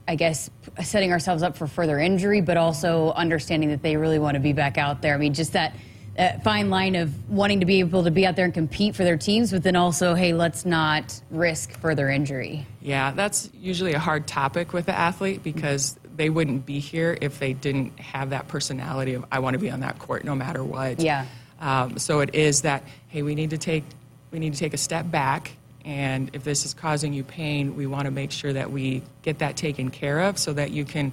I 0.09 0.17
guess 0.17 0.51
setting 0.83 1.13
ourselves 1.13 1.43
up 1.43 1.57
for 1.57 1.67
further 1.67 1.99
injury, 1.99 2.41
but 2.41 2.57
also 2.57 3.13
understanding 3.13 3.71
that 3.71 3.83
they 3.83 3.97
really 3.97 4.19
want 4.19 4.35
to 4.35 4.41
be 4.41 4.53
back 4.53 4.77
out 4.79 5.03
there. 5.03 5.15
I 5.15 5.19
mean, 5.19 5.35
just 5.35 5.53
that 5.53 5.75
uh, 6.19 6.39
fine 6.41 6.71
line 6.71 6.95
of 6.95 7.31
wanting 7.31 7.61
to 7.61 7.67
be 7.67 7.81
able 7.81 8.05
to 8.05 8.11
be 8.11 8.27
out 8.27 8.37
there 8.37 8.45
and 8.45 8.55
compete 8.55 8.95
for 8.95 9.03
their 9.03 9.17
teams, 9.17 9.51
but 9.51 9.63
then 9.63 9.77
also, 9.77 10.15
hey, 10.15 10.33
let's 10.33 10.65
not 10.65 11.21
risk 11.31 11.73
further 11.81 12.09
injury. 12.09 12.67
Yeah, 12.81 13.11
that's 13.11 13.51
usually 13.55 13.95
a 13.95 13.99
hard 13.99 14.27
topic 14.27 14.73
with 14.73 14.87
the 14.87 14.97
athlete 14.97 15.43
because 15.43 15.99
they 16.17 16.31
wouldn't 16.31 16.65
be 16.65 16.79
here 16.79 17.17
if 17.21 17.39
they 17.39 17.53
didn't 17.53 17.99
have 17.99 18.31
that 18.31 18.49
personality 18.49 19.15
of 19.15 19.25
I 19.33 19.41
want 19.41 19.55
to 19.55 19.59
be 19.59 19.71
on 19.71 19.81
that 19.81 19.99
court 19.99 20.25
no 20.25 20.35
matter 20.35 20.63
what. 20.63 21.01
Yeah. 21.01 21.27
Um, 21.61 21.99
so 21.99 22.21
it 22.21 22.35
is 22.35 22.63
that 22.63 22.85
hey, 23.09 23.23
we 23.23 23.35
need 23.35 23.51
to 23.51 23.59
take 23.59 23.85
we 24.31 24.39
need 24.39 24.53
to 24.53 24.59
take 24.59 24.75
a 24.75 24.79
step 24.79 25.11
back, 25.11 25.53
and 25.85 26.31
if 26.33 26.43
this 26.45 26.65
is 26.65 26.75
causing 26.75 27.13
you 27.13 27.23
pain, 27.23 27.77
we 27.77 27.87
want 27.87 28.07
to 28.07 28.11
make 28.11 28.33
sure 28.33 28.53
that 28.53 28.71
we 28.71 29.03
get 29.23 29.39
that 29.39 29.57
taken 29.57 29.91
care 29.91 30.21
of 30.21 30.39
so 30.39 30.53
that 30.53 30.71
you 30.71 30.85
can 30.85 31.13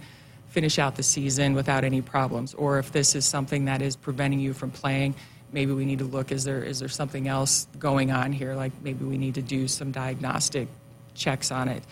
finish 0.49 0.79
out 0.79 0.95
the 0.95 1.03
season 1.03 1.53
without 1.53 1.83
any 1.83 2.01
problems. 2.01 2.53
Or 2.53 2.79
if 2.79 2.91
this 2.91 3.15
is 3.15 3.25
something 3.25 3.65
that 3.65 3.81
is 3.81 3.95
preventing 3.95 4.39
you 4.39 4.53
from 4.53 4.71
playing, 4.71 5.15
maybe 5.53 5.71
we 5.71 5.85
need 5.85 5.99
to 5.99 6.05
look 6.05 6.31
is 6.31 6.43
there 6.43 6.63
is 6.63 6.79
there 6.79 6.89
something 6.89 7.27
else 7.27 7.67
going 7.79 8.11
on 8.11 8.31
here? 8.33 8.55
Like 8.55 8.71
maybe 8.81 9.05
we 9.05 9.17
need 9.17 9.35
to 9.35 9.41
do 9.41 9.67
some 9.67 9.91
diagnostic 9.91 10.67
checks 11.13 11.51
on 11.51 11.67
it. 11.67 11.83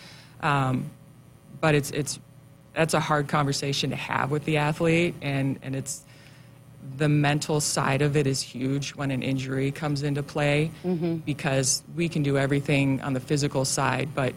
Um, 0.42 0.90
but 1.60 1.74
it's 1.74 1.90
it's 1.90 2.18
that's 2.74 2.94
a 2.94 3.00
hard 3.00 3.28
conversation 3.28 3.90
to 3.90 3.96
have 3.96 4.30
with 4.30 4.44
the 4.44 4.56
athlete 4.56 5.14
and, 5.22 5.58
and 5.62 5.74
it's 5.74 6.02
the 6.96 7.08
mental 7.08 7.60
side 7.60 8.02
of 8.02 8.16
it 8.16 8.26
is 8.26 8.40
huge 8.40 8.90
when 8.90 9.10
an 9.10 9.22
injury 9.22 9.70
comes 9.70 10.02
into 10.02 10.22
play 10.22 10.70
mm-hmm. 10.84 11.16
because 11.16 11.82
we 11.94 12.08
can 12.08 12.22
do 12.22 12.38
everything 12.38 13.00
on 13.02 13.12
the 13.12 13.20
physical 13.20 13.64
side 13.64 14.08
but 14.14 14.34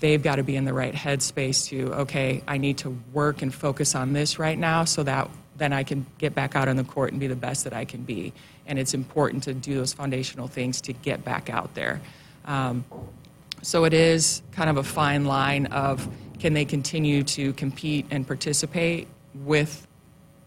they've 0.00 0.22
got 0.22 0.36
to 0.36 0.42
be 0.42 0.56
in 0.56 0.64
the 0.64 0.72
right 0.72 0.94
headspace 0.94 1.68
to 1.68 1.92
okay 1.94 2.42
i 2.48 2.56
need 2.56 2.78
to 2.78 2.96
work 3.12 3.42
and 3.42 3.54
focus 3.54 3.94
on 3.94 4.12
this 4.12 4.38
right 4.38 4.58
now 4.58 4.84
so 4.84 5.02
that 5.02 5.28
then 5.56 5.72
i 5.72 5.82
can 5.82 6.06
get 6.18 6.34
back 6.34 6.56
out 6.56 6.68
on 6.68 6.76
the 6.76 6.84
court 6.84 7.12
and 7.12 7.20
be 7.20 7.26
the 7.26 7.36
best 7.36 7.64
that 7.64 7.72
i 7.72 7.84
can 7.84 8.02
be 8.02 8.32
and 8.66 8.78
it's 8.78 8.94
important 8.94 9.42
to 9.42 9.54
do 9.54 9.74
those 9.74 9.92
foundational 9.92 10.48
things 10.48 10.80
to 10.80 10.92
get 10.92 11.24
back 11.24 11.50
out 11.50 11.74
there 11.74 12.00
um, 12.46 12.84
so 13.62 13.84
it 13.84 13.92
is 13.92 14.42
kind 14.52 14.70
of 14.70 14.76
a 14.76 14.82
fine 14.82 15.24
line 15.24 15.66
of 15.66 16.08
can 16.38 16.52
they 16.52 16.64
continue 16.64 17.22
to 17.22 17.52
compete 17.54 18.06
and 18.10 18.26
participate 18.26 19.08
with 19.34 19.86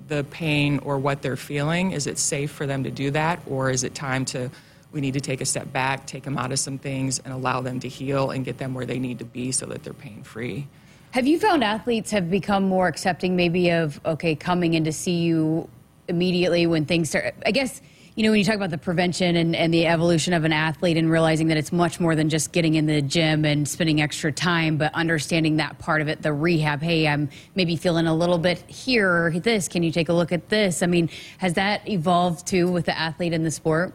the 0.07 0.23
pain 0.25 0.79
or 0.79 0.97
what 0.97 1.21
they're 1.21 1.35
feeling? 1.35 1.91
Is 1.91 2.07
it 2.07 2.17
safe 2.17 2.51
for 2.51 2.65
them 2.65 2.83
to 2.83 2.91
do 2.91 3.11
that? 3.11 3.39
Or 3.47 3.69
is 3.69 3.83
it 3.83 3.95
time 3.95 4.25
to, 4.25 4.49
we 4.91 5.01
need 5.01 5.13
to 5.13 5.21
take 5.21 5.41
a 5.41 5.45
step 5.45 5.71
back, 5.71 6.05
take 6.05 6.23
them 6.23 6.37
out 6.37 6.51
of 6.51 6.59
some 6.59 6.77
things, 6.77 7.19
and 7.19 7.33
allow 7.33 7.61
them 7.61 7.79
to 7.81 7.87
heal 7.87 8.31
and 8.31 8.45
get 8.45 8.57
them 8.57 8.73
where 8.73 8.85
they 8.85 8.99
need 8.99 9.19
to 9.19 9.25
be 9.25 9.51
so 9.51 9.65
that 9.67 9.83
they're 9.83 9.93
pain 9.93 10.23
free? 10.23 10.67
Have 11.11 11.25
you 11.25 11.39
found 11.39 11.63
athletes 11.63 12.11
have 12.11 12.29
become 12.29 12.63
more 12.63 12.87
accepting 12.87 13.35
maybe 13.35 13.69
of, 13.71 13.99
okay, 14.05 14.35
coming 14.35 14.75
in 14.75 14.83
to 14.83 14.93
see 14.93 15.17
you 15.17 15.67
immediately 16.07 16.67
when 16.67 16.85
things 16.85 17.09
start? 17.09 17.33
I 17.45 17.51
guess 17.51 17.81
you 18.19 18.25
know, 18.25 18.31
when 18.31 18.39
you 18.39 18.43
talk 18.43 18.55
about 18.55 18.69
the 18.69 18.77
prevention 18.77 19.37
and, 19.37 19.55
and 19.55 19.73
the 19.73 19.87
evolution 19.87 20.33
of 20.33 20.43
an 20.43 20.51
athlete 20.51 20.97
and 20.97 21.09
realizing 21.09 21.47
that 21.47 21.55
it's 21.55 21.71
much 21.71 22.01
more 22.01 22.15
than 22.15 22.27
just 22.27 22.51
getting 22.51 22.75
in 22.75 22.85
the 22.85 23.01
gym 23.01 23.45
and 23.45 23.65
spending 23.65 24.01
extra 24.01 24.29
time, 24.29 24.75
but 24.75 24.93
understanding 24.93 25.55
that 25.55 25.79
part 25.79 26.01
of 26.01 26.09
it, 26.09 26.21
the 26.21 26.33
rehab, 26.33 26.81
hey, 26.81 27.07
I'm 27.07 27.29
maybe 27.55 27.77
feeling 27.77 28.07
a 28.07 28.13
little 28.13 28.37
bit 28.37 28.57
here 28.69 29.09
or 29.09 29.31
this. 29.31 29.69
Can 29.69 29.83
you 29.83 29.91
take 29.93 30.09
a 30.09 30.13
look 30.13 30.33
at 30.33 30.49
this? 30.49 30.83
I 30.83 30.87
mean, 30.87 31.09
has 31.37 31.53
that 31.53 31.87
evolved 31.87 32.45
too 32.45 32.69
with 32.69 32.87
the 32.87 32.99
athlete 32.99 33.31
in 33.31 33.43
the 33.43 33.51
sport? 33.51 33.93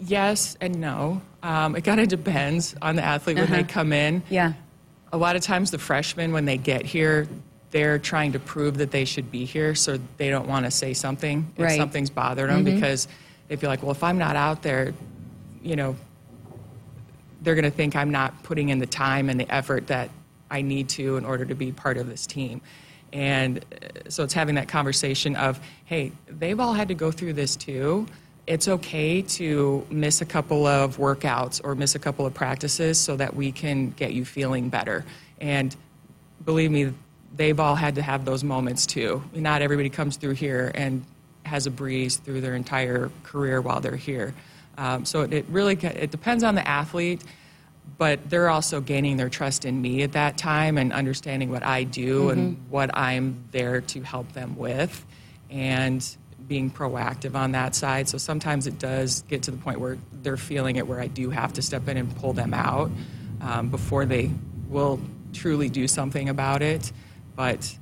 Yes 0.00 0.56
and 0.60 0.80
no. 0.80 1.22
Um, 1.44 1.76
it 1.76 1.82
kind 1.82 2.00
of 2.00 2.08
depends 2.08 2.74
on 2.82 2.96
the 2.96 3.04
athlete 3.04 3.36
when 3.36 3.44
uh-huh. 3.44 3.54
they 3.54 3.62
come 3.62 3.92
in. 3.92 4.24
Yeah. 4.30 4.54
A 5.12 5.16
lot 5.16 5.36
of 5.36 5.42
times, 5.42 5.70
the 5.70 5.78
freshmen, 5.78 6.32
when 6.32 6.44
they 6.44 6.56
get 6.56 6.84
here, 6.84 7.28
they're 7.72 7.98
trying 7.98 8.32
to 8.32 8.38
prove 8.38 8.78
that 8.78 8.90
they 8.92 9.04
should 9.04 9.32
be 9.32 9.44
here, 9.44 9.74
so 9.74 9.98
they 10.18 10.30
don't 10.30 10.46
want 10.46 10.66
to 10.66 10.70
say 10.70 10.94
something 10.94 11.50
if 11.56 11.64
right. 11.64 11.76
something's 11.76 12.10
bothered 12.10 12.48
them 12.48 12.64
mm-hmm. 12.64 12.74
because 12.76 13.08
they 13.48 13.56
feel 13.56 13.68
like, 13.68 13.82
well, 13.82 13.90
if 13.90 14.04
I'm 14.04 14.18
not 14.18 14.36
out 14.36 14.62
there, 14.62 14.94
you 15.62 15.74
know, 15.74 15.96
they're 17.40 17.54
going 17.54 17.64
to 17.64 17.70
think 17.70 17.96
I'm 17.96 18.10
not 18.10 18.42
putting 18.44 18.68
in 18.68 18.78
the 18.78 18.86
time 18.86 19.28
and 19.28 19.40
the 19.40 19.52
effort 19.52 19.88
that 19.88 20.10
I 20.50 20.62
need 20.62 20.90
to 20.90 21.16
in 21.16 21.24
order 21.24 21.44
to 21.46 21.54
be 21.54 21.72
part 21.72 21.96
of 21.96 22.08
this 22.08 22.26
team. 22.26 22.60
And 23.12 23.58
uh, 23.58 24.10
so 24.10 24.22
it's 24.22 24.34
having 24.34 24.54
that 24.56 24.68
conversation 24.68 25.34
of, 25.34 25.58
hey, 25.86 26.12
they've 26.28 26.60
all 26.60 26.74
had 26.74 26.88
to 26.88 26.94
go 26.94 27.10
through 27.10 27.32
this 27.32 27.56
too. 27.56 28.06
It's 28.46 28.68
okay 28.68 29.22
to 29.22 29.86
miss 29.90 30.20
a 30.20 30.24
couple 30.26 30.66
of 30.66 30.98
workouts 30.98 31.60
or 31.64 31.74
miss 31.74 31.94
a 31.94 31.98
couple 31.98 32.26
of 32.26 32.34
practices 32.34 32.98
so 33.00 33.16
that 33.16 33.34
we 33.34 33.50
can 33.50 33.90
get 33.90 34.12
you 34.12 34.24
feeling 34.24 34.68
better. 34.68 35.04
And 35.40 35.74
believe 36.44 36.70
me, 36.70 36.92
they've 37.34 37.58
all 37.58 37.74
had 37.74 37.94
to 37.96 38.02
have 38.02 38.24
those 38.24 38.44
moments 38.44 38.86
too. 38.86 39.22
Not 39.34 39.62
everybody 39.62 39.88
comes 39.88 40.16
through 40.16 40.34
here 40.34 40.70
and 40.74 41.04
has 41.44 41.66
a 41.66 41.70
breeze 41.70 42.16
through 42.16 42.40
their 42.40 42.54
entire 42.54 43.10
career 43.22 43.60
while 43.60 43.80
they're 43.80 43.96
here. 43.96 44.34
Um, 44.78 45.04
so 45.04 45.22
it, 45.22 45.32
it, 45.32 45.46
really 45.48 45.74
it 45.74 46.10
depends 46.10 46.44
on 46.44 46.54
the 46.54 46.66
athlete, 46.66 47.22
but 47.98 48.30
they're 48.30 48.48
also 48.48 48.80
gaining 48.80 49.16
their 49.16 49.28
trust 49.28 49.64
in 49.64 49.80
me 49.80 50.02
at 50.02 50.12
that 50.12 50.38
time 50.38 50.78
and 50.78 50.92
understanding 50.92 51.50
what 51.50 51.62
I 51.62 51.84
do 51.84 52.22
mm-hmm. 52.22 52.30
and 52.30 52.70
what 52.70 52.96
I'm 52.96 53.44
there 53.50 53.80
to 53.80 54.02
help 54.02 54.32
them 54.32 54.56
with, 54.56 55.04
and 55.50 56.16
being 56.48 56.70
proactive 56.70 57.34
on 57.34 57.52
that 57.52 57.74
side. 57.74 58.08
So 58.08 58.18
sometimes 58.18 58.66
it 58.66 58.78
does 58.78 59.22
get 59.22 59.42
to 59.44 59.50
the 59.50 59.56
point 59.56 59.80
where 59.80 59.98
they're 60.22 60.36
feeling 60.36 60.76
it, 60.76 60.86
where 60.86 61.00
I 61.00 61.06
do 61.06 61.30
have 61.30 61.52
to 61.54 61.62
step 61.62 61.88
in 61.88 61.96
and 61.96 62.14
pull 62.16 62.32
them 62.32 62.54
out 62.54 62.90
um, 63.40 63.68
before 63.68 64.06
they 64.06 64.30
will 64.68 65.00
truly 65.32 65.68
do 65.68 65.86
something 65.88 66.28
about 66.28 66.62
it. 66.62 66.92
But 67.36 67.76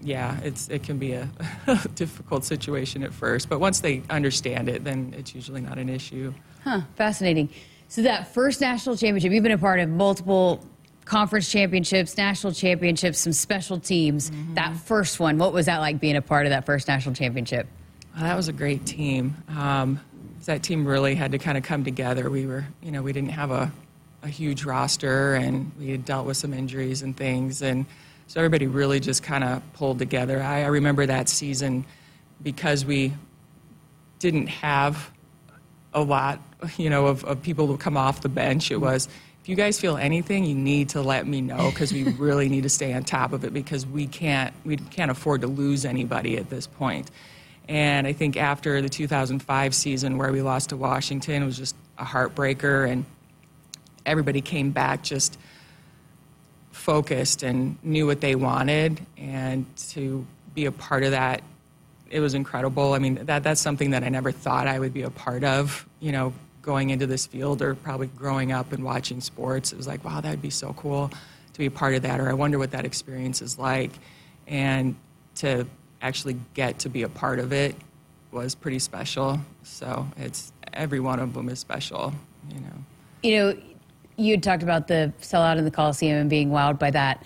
yeah, 0.00 0.38
it's 0.42 0.68
it 0.68 0.82
can 0.82 0.98
be 0.98 1.12
a 1.12 1.28
difficult 1.94 2.44
situation 2.44 3.02
at 3.02 3.12
first, 3.12 3.48
but 3.48 3.60
once 3.60 3.80
they 3.80 4.02
understand 4.10 4.68
it, 4.68 4.84
then 4.84 5.14
it's 5.16 5.34
usually 5.34 5.60
not 5.60 5.78
an 5.78 5.88
issue. 5.88 6.32
Huh, 6.64 6.82
fascinating. 6.96 7.48
So 7.88 8.02
that 8.02 8.32
first 8.34 8.60
national 8.60 8.96
championship, 8.96 9.32
you've 9.32 9.42
been 9.42 9.52
a 9.52 9.58
part 9.58 9.80
of 9.80 9.88
multiple 9.88 10.64
conference 11.04 11.50
championships, 11.50 12.16
national 12.16 12.52
championships, 12.52 13.18
some 13.18 13.32
special 13.32 13.80
teams. 13.80 14.30
Mm-hmm. 14.30 14.54
That 14.54 14.76
first 14.76 15.18
one, 15.18 15.38
what 15.38 15.52
was 15.52 15.66
that 15.66 15.78
like 15.78 15.98
being 15.98 16.16
a 16.16 16.22
part 16.22 16.44
of 16.46 16.50
that 16.50 16.66
first 16.66 16.86
national 16.86 17.14
championship? 17.14 17.66
Well, 18.14 18.24
that 18.24 18.36
was 18.36 18.48
a 18.48 18.52
great 18.52 18.84
team. 18.84 19.34
Um, 19.48 20.00
that 20.44 20.62
team 20.62 20.86
really 20.86 21.14
had 21.14 21.32
to 21.32 21.38
kind 21.38 21.56
of 21.58 21.64
come 21.64 21.84
together. 21.84 22.30
We 22.30 22.46
were, 22.46 22.66
you 22.82 22.90
know, 22.90 23.02
we 23.02 23.12
didn't 23.12 23.30
have 23.30 23.50
a, 23.50 23.70
a 24.22 24.28
huge 24.28 24.64
roster, 24.64 25.34
and 25.34 25.70
we 25.78 25.90
had 25.90 26.04
dealt 26.04 26.26
with 26.26 26.36
some 26.36 26.52
injuries 26.52 27.02
and 27.02 27.16
things, 27.16 27.62
and 27.62 27.86
so 28.28 28.40
everybody 28.40 28.66
really 28.66 29.00
just 29.00 29.22
kind 29.22 29.42
of 29.42 29.62
pulled 29.72 29.98
together. 29.98 30.42
I, 30.42 30.62
I 30.62 30.66
remember 30.66 31.06
that 31.06 31.30
season 31.30 31.86
because 32.42 32.84
we 32.84 33.14
didn't 34.18 34.48
have 34.48 35.10
a 35.94 36.02
lot, 36.02 36.38
you 36.76 36.90
know, 36.90 37.06
of, 37.06 37.24
of 37.24 37.42
people 37.42 37.66
who 37.66 37.78
come 37.78 37.96
off 37.96 38.20
the 38.20 38.28
bench. 38.28 38.70
It 38.70 38.76
was, 38.76 39.08
if 39.40 39.48
you 39.48 39.56
guys 39.56 39.80
feel 39.80 39.96
anything, 39.96 40.44
you 40.44 40.54
need 40.54 40.90
to 40.90 41.00
let 41.00 41.26
me 41.26 41.40
know 41.40 41.70
because 41.70 41.90
we 41.90 42.04
really 42.18 42.50
need 42.50 42.64
to 42.64 42.68
stay 42.68 42.92
on 42.92 43.02
top 43.02 43.32
of 43.32 43.44
it 43.44 43.54
because 43.54 43.86
we 43.86 44.06
can't 44.06 44.52
we 44.66 44.76
can't 44.76 45.10
afford 45.10 45.40
to 45.40 45.46
lose 45.46 45.86
anybody 45.86 46.36
at 46.36 46.50
this 46.50 46.66
point. 46.66 47.10
And 47.66 48.06
I 48.06 48.12
think 48.12 48.36
after 48.36 48.82
the 48.82 48.90
2005 48.90 49.74
season 49.74 50.18
where 50.18 50.32
we 50.32 50.42
lost 50.42 50.68
to 50.68 50.76
Washington, 50.76 51.42
it 51.42 51.46
was 51.46 51.56
just 51.56 51.74
a 51.96 52.04
heartbreaker, 52.04 52.90
and 52.90 53.06
everybody 54.04 54.42
came 54.42 54.70
back 54.70 55.02
just 55.02 55.38
focused 56.88 57.42
and 57.42 57.76
knew 57.82 58.06
what 58.06 58.22
they 58.22 58.34
wanted, 58.34 58.98
and 59.18 59.66
to 59.76 60.24
be 60.54 60.64
a 60.64 60.72
part 60.72 61.02
of 61.02 61.10
that, 61.10 61.42
it 62.10 62.18
was 62.18 62.32
incredible. 62.32 62.94
I 62.94 62.98
mean, 62.98 63.26
that 63.26 63.42
that's 63.42 63.60
something 63.60 63.90
that 63.90 64.02
I 64.02 64.08
never 64.08 64.32
thought 64.32 64.66
I 64.66 64.78
would 64.78 64.94
be 64.94 65.02
a 65.02 65.10
part 65.10 65.44
of. 65.44 65.86
You 66.00 66.12
know, 66.12 66.32
going 66.62 66.88
into 66.88 67.06
this 67.06 67.26
field 67.26 67.60
or 67.60 67.74
probably 67.74 68.06
growing 68.06 68.52
up 68.52 68.72
and 68.72 68.82
watching 68.82 69.20
sports, 69.20 69.70
it 69.70 69.76
was 69.76 69.86
like, 69.86 70.02
wow, 70.02 70.22
that 70.22 70.30
would 70.30 70.40
be 70.40 70.48
so 70.48 70.72
cool 70.78 71.10
to 71.52 71.58
be 71.58 71.66
a 71.66 71.70
part 71.70 71.94
of 71.94 72.00
that. 72.04 72.20
Or 72.20 72.30
I 72.30 72.32
wonder 72.32 72.58
what 72.58 72.70
that 72.70 72.86
experience 72.86 73.42
is 73.42 73.58
like, 73.58 73.90
and 74.46 74.96
to 75.34 75.66
actually 76.00 76.38
get 76.54 76.78
to 76.78 76.88
be 76.88 77.02
a 77.02 77.08
part 77.10 77.38
of 77.38 77.52
it 77.52 77.76
was 78.32 78.54
pretty 78.54 78.78
special. 78.78 79.38
So 79.62 80.06
it's 80.16 80.54
every 80.72 81.00
one 81.00 81.20
of 81.20 81.34
them 81.34 81.50
is 81.50 81.58
special. 81.58 82.14
You 82.48 82.60
know. 82.60 82.76
You 83.22 83.36
know, 83.36 83.62
you 84.18 84.32
had 84.32 84.42
talked 84.42 84.64
about 84.64 84.88
the 84.88 85.12
sellout 85.22 85.56
in 85.56 85.64
the 85.64 85.70
Coliseum 85.70 86.18
and 86.18 86.28
being 86.28 86.50
wowed 86.50 86.78
by 86.78 86.90
that. 86.90 87.24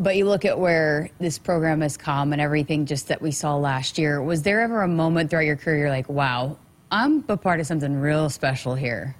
But 0.00 0.16
you 0.16 0.26
look 0.26 0.44
at 0.44 0.58
where 0.58 1.08
this 1.20 1.38
program 1.38 1.80
has 1.80 1.96
come 1.96 2.32
and 2.32 2.42
everything 2.42 2.84
just 2.84 3.06
that 3.08 3.22
we 3.22 3.30
saw 3.30 3.56
last 3.56 3.96
year. 3.96 4.20
Was 4.20 4.42
there 4.42 4.60
ever 4.60 4.82
a 4.82 4.88
moment 4.88 5.30
throughout 5.30 5.44
your 5.44 5.56
career 5.56 5.78
you're 5.78 5.90
like, 5.90 6.08
wow, 6.08 6.58
I'm 6.90 7.24
a 7.28 7.36
part 7.36 7.60
of 7.60 7.66
something 7.66 8.00
real 8.00 8.28
special 8.28 8.74
here? 8.74 9.14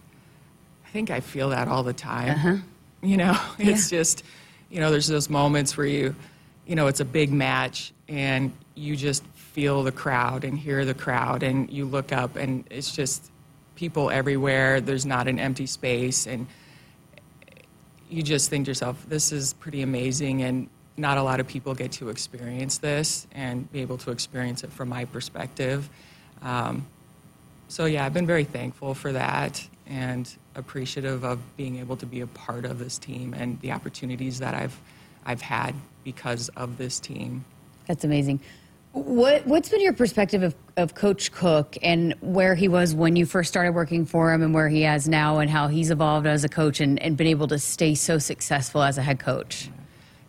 I 0.85 0.90
think 0.90 1.11
I 1.11 1.21
feel 1.21 1.50
that 1.50 1.68
all 1.68 1.85
the 1.85 1.92
time. 1.92 2.30
Uh-huh. 2.30 2.56
You 3.00 3.16
know, 3.16 3.40
it's 3.59 3.92
yeah. 3.92 3.99
just, 3.99 4.25
you 4.68 4.80
know, 4.80 4.90
there's 4.90 5.06
those 5.06 5.30
moments 5.30 5.76
where 5.76 5.87
you, 5.87 6.16
you 6.66 6.75
know, 6.75 6.88
it's 6.88 7.00
a 7.00 7.04
big 7.04 7.33
match 7.33 7.92
and 8.09 8.52
you 8.75 8.97
just 8.97 9.25
feel 9.35 9.85
the 9.85 9.92
crowd 9.92 10.42
and 10.42 10.59
hear 10.59 10.85
the 10.85 10.94
crowd 10.94 11.44
and 11.44 11.71
you 11.71 11.85
look 11.85 12.11
up 12.11 12.35
and 12.35 12.64
it's 12.71 12.90
just 12.90 13.30
people 13.76 14.11
everywhere. 14.11 14.80
There's 14.80 15.06
not 15.06 15.28
an 15.28 15.38
empty 15.38 15.66
space. 15.66 16.26
And, 16.26 16.49
you 18.14 18.23
just 18.23 18.49
think 18.49 18.66
to 18.66 18.71
yourself, 18.71 19.04
this 19.09 19.33
is 19.33 19.54
pretty 19.54 19.83
amazing, 19.83 20.42
and 20.42 20.68
not 20.97 21.18
a 21.18 21.23
lot 21.23 21.40
of 21.40 21.49
people 21.49 21.75
get 21.75 21.90
to 21.92 22.09
experience 22.09 22.78
this 22.78 23.26
and 23.33 23.71
be 23.73 23.80
able 23.80 23.99
to 23.99 24.12
experience 24.12 24.62
it 24.62 24.73
from 24.73 24.88
my 24.88 25.04
perspective. 25.04 25.90
Um, 26.40 26.87
so, 27.66 27.87
yeah, 27.87 28.06
I've 28.06 28.14
been 28.14 28.26
very 28.26 28.44
thankful 28.44 28.94
for 28.94 29.12
that 29.12 29.66
and 29.87 30.33
appreciative 30.54 31.25
of 31.25 31.40
being 31.56 31.78
able 31.78 31.97
to 31.97 32.06
be 32.06 32.21
a 32.21 32.26
part 32.28 32.64
of 32.64 32.78
this 32.78 32.99
team 32.99 33.35
and 33.35 33.61
the 33.61 33.73
opportunities 33.73 34.38
that 34.38 34.54
I've, 34.54 34.78
I've 35.26 35.42
had 35.42 35.75
because 36.04 36.49
of 36.50 36.78
this 36.78 37.00
team. 37.00 37.44
That's 37.88 38.04
amazing. 38.04 38.40
What 38.94 39.44
What's 39.44 39.68
been 39.68 39.80
your 39.80 39.92
perspective 39.92 40.44
of, 40.44 40.54
of 40.76 40.94
Coach 40.94 41.32
Cook 41.32 41.76
and 41.82 42.14
where 42.20 42.54
he 42.54 42.68
was 42.68 42.94
when 42.94 43.16
you 43.16 43.26
first 43.26 43.48
started 43.48 43.74
working 43.74 44.06
for 44.06 44.32
him, 44.32 44.40
and 44.40 44.54
where 44.54 44.68
he 44.68 44.84
is 44.84 45.08
now, 45.08 45.40
and 45.40 45.50
how 45.50 45.66
he's 45.66 45.90
evolved 45.90 46.28
as 46.28 46.44
a 46.44 46.48
coach 46.48 46.78
and, 46.78 47.02
and 47.02 47.16
been 47.16 47.26
able 47.26 47.48
to 47.48 47.58
stay 47.58 47.96
so 47.96 48.18
successful 48.18 48.84
as 48.84 48.96
a 48.96 49.02
head 49.02 49.18
coach? 49.18 49.68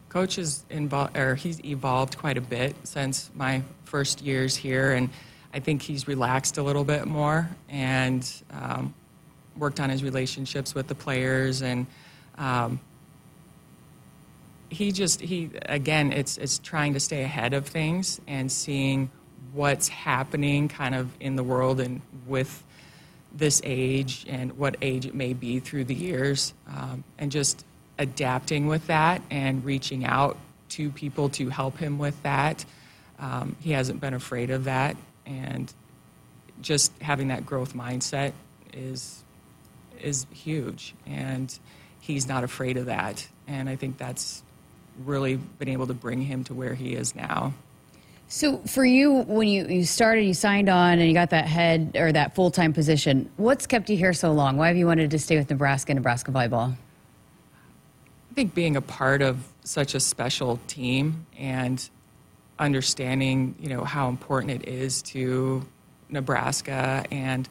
Coach 0.10 0.40
is 0.40 0.66
involved, 0.72 1.16
or 1.16 1.36
he's 1.36 1.64
evolved 1.64 2.18
quite 2.18 2.40
a 2.40 2.42
bit 2.42 2.76
since 2.84 3.30
my 3.36 3.62
first 3.84 4.24
years 4.24 4.56
here, 4.56 4.94
and 4.94 5.12
I 5.54 5.60
think 5.60 5.84
he's 5.84 6.08
relaxed 6.08 6.58
a 6.58 6.64
little 6.64 6.84
bit 6.84 7.06
more 7.06 7.48
and 7.70 8.28
um, 8.50 8.96
worked 9.58 9.80
on 9.80 9.92
his 9.92 10.04
relationships 10.04 10.74
with 10.74 10.88
the 10.88 10.96
players 10.96 11.62
and. 11.62 11.86
Um, 12.40 12.80
he 14.70 14.92
just 14.92 15.22
he 15.22 15.52
again 15.66 16.12
it's 16.12 16.38
it's 16.38 16.60
trying 16.60 16.94
to 16.94 17.00
stay 17.00 17.24
ahead 17.24 17.54
of 17.54 17.68
things 17.68 18.20
and 18.28 18.52
seeing 18.52 19.10
what's 19.54 19.88
happening 19.88 20.68
kind 20.68 20.96
of 20.96 21.10
in 21.20 21.36
the 21.36 21.44
world 21.44 21.80
and 21.80 22.02
with 22.28 22.64
this 23.34 23.62
age 23.64 24.26
and 24.30 24.58
what 24.58 24.76
age 24.82 25.06
it 25.06 25.14
may 25.14 25.34
be 25.34 25.60
through 25.60 25.84
the 25.84 25.94
years 25.94 26.54
um, 26.68 27.04
and 27.18 27.32
just 27.32 27.66
adapting 27.98 28.68
with 28.68 28.88
that 28.88 29.22
and 29.30 29.64
reaching 29.64 30.06
out 30.06 30.38
to 30.70 30.90
people 30.90 31.30
to 31.30 31.50
help 31.50 31.78
him 31.78 31.98
with 31.98 32.22
that. 32.24 32.66
Um, 33.20 33.56
he 33.62 33.72
hasn't 33.72 34.02
been 34.02 34.14
afraid 34.14 34.50
of 34.50 34.66
that 34.66 34.98
and 35.26 35.74
just 36.62 36.92
having 37.02 37.28
that 37.30 37.46
growth 37.46 37.74
mindset 37.74 38.34
is 38.74 39.24
is 40.02 40.26
huge 40.34 40.94
and 41.06 41.58
he's 42.00 42.28
not 42.28 42.44
afraid 42.44 42.78
of 42.78 42.86
that. 42.86 43.28
And 43.48 43.70
i 43.70 43.76
think 43.76 43.98
that's 43.98 44.44
really 45.04 45.36
been 45.36 45.70
able 45.70 45.88
to 45.88 45.94
bring 45.94 46.22
him 46.22 46.44
to 46.46 46.54
where 46.54 46.74
he 46.74 46.96
is 46.96 47.16
now. 47.16 47.54
So 48.28 48.58
for 48.60 48.84
you, 48.84 49.22
when 49.24 49.48
you, 49.48 49.68
you 49.68 49.86
started, 49.86 50.24
you 50.24 50.34
signed 50.34 50.68
on 50.68 51.00
and 51.00 51.08
you 51.08 51.14
got 51.14 51.30
that 51.30 51.46
head 51.46 51.96
or 51.96 52.12
that 52.12 52.34
full 52.34 52.50
time 52.50 52.74
position, 52.74 53.30
what's 53.38 53.68
kept 53.68 53.90
you 53.90 53.98
here 53.98 54.14
so 54.14 54.32
long? 54.32 54.58
Why 54.58 54.68
have 54.68 54.78
you 54.78 54.88
wanted 54.88 55.12
to 55.12 55.20
stay 55.20 55.38
with 55.38 55.50
Nebraska 55.50 55.92
and 55.92 55.98
Nebraska 55.98 56.32
volleyball? 56.32 56.72
I 56.72 58.34
think 58.34 58.56
being 58.56 58.76
a 58.76 58.82
part 58.82 59.22
of 59.22 59.48
such 59.64 59.96
a 59.96 60.00
special 60.00 60.60
team 60.68 61.26
and 61.38 61.88
understanding, 62.58 63.56
you 63.60 63.70
know, 63.70 63.84
how 63.84 64.10
important 64.10 64.52
it 64.52 64.68
is 64.68 65.02
to 65.04 65.66
Nebraska 66.10 67.06
and 67.12 67.48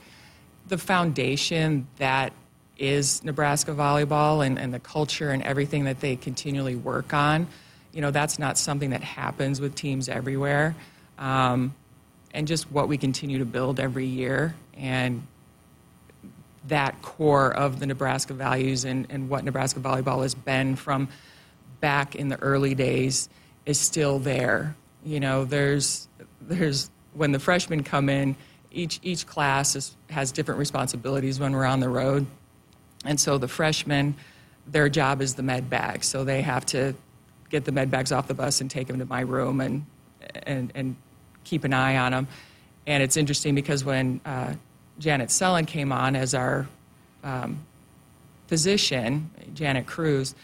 the 0.68 0.78
foundation 0.78 1.86
that 1.98 2.32
is 2.78 3.22
Nebraska 3.24 3.72
volleyball 3.72 4.44
and, 4.44 4.58
and 4.58 4.74
the 4.74 4.80
culture 4.80 5.30
and 5.30 5.42
everything 5.42 5.84
that 5.84 6.00
they 6.00 6.16
continually 6.16 6.76
work 6.76 7.14
on. 7.14 7.46
You 7.92 8.00
know, 8.00 8.10
that's 8.10 8.38
not 8.38 8.58
something 8.58 8.90
that 8.90 9.02
happens 9.02 9.60
with 9.60 9.74
teams 9.74 10.08
everywhere. 10.08 10.74
Um, 11.18 11.74
and 12.32 12.48
just 12.48 12.70
what 12.70 12.88
we 12.88 12.98
continue 12.98 13.38
to 13.38 13.44
build 13.44 13.78
every 13.78 14.06
year 14.06 14.54
and 14.76 15.24
that 16.68 17.00
core 17.02 17.54
of 17.54 17.78
the 17.78 17.86
Nebraska 17.86 18.34
values 18.34 18.84
and, 18.84 19.06
and 19.10 19.28
what 19.28 19.44
Nebraska 19.44 19.80
volleyball 19.80 20.22
has 20.22 20.34
been 20.34 20.76
from 20.76 21.08
back 21.80 22.16
in 22.16 22.28
the 22.28 22.40
early 22.40 22.74
days 22.74 23.28
is 23.66 23.78
still 23.78 24.18
there. 24.18 24.74
You 25.04 25.20
know, 25.20 25.44
there's 25.44 26.08
there's 26.40 26.90
when 27.12 27.32
the 27.32 27.38
freshmen 27.38 27.82
come 27.82 28.08
in, 28.08 28.36
each 28.72 28.98
each 29.02 29.26
class 29.26 29.76
is, 29.76 29.96
has 30.10 30.32
different 30.32 30.58
responsibilities 30.58 31.38
when 31.38 31.52
we're 31.52 31.66
on 31.66 31.80
the 31.80 31.88
road, 31.88 32.26
and 33.04 33.20
so 33.20 33.38
the 33.38 33.48
freshmen, 33.48 34.14
their 34.66 34.88
job 34.88 35.20
is 35.20 35.34
the 35.34 35.42
med 35.42 35.68
bag, 35.68 36.04
so 36.04 36.24
they 36.24 36.42
have 36.42 36.64
to 36.66 36.94
get 37.50 37.64
the 37.64 37.72
med 37.72 37.90
bags 37.90 38.12
off 38.12 38.26
the 38.26 38.34
bus 38.34 38.60
and 38.60 38.70
take 38.70 38.88
them 38.88 38.98
to 38.98 39.04
my 39.06 39.20
room 39.20 39.60
and 39.60 39.84
and 40.44 40.72
and 40.74 40.96
keep 41.44 41.64
an 41.64 41.72
eye 41.72 41.96
on 41.96 42.12
them. 42.12 42.28
And 42.86 43.02
it's 43.02 43.16
interesting 43.16 43.54
because 43.54 43.84
when 43.84 44.20
uh, 44.24 44.54
Janet 44.98 45.30
Sellen 45.30 45.66
came 45.66 45.92
on 45.92 46.16
as 46.16 46.34
our 46.34 46.66
um, 47.22 47.64
physician, 48.46 49.30
Janet 49.54 49.86
Cruz, 49.86 50.34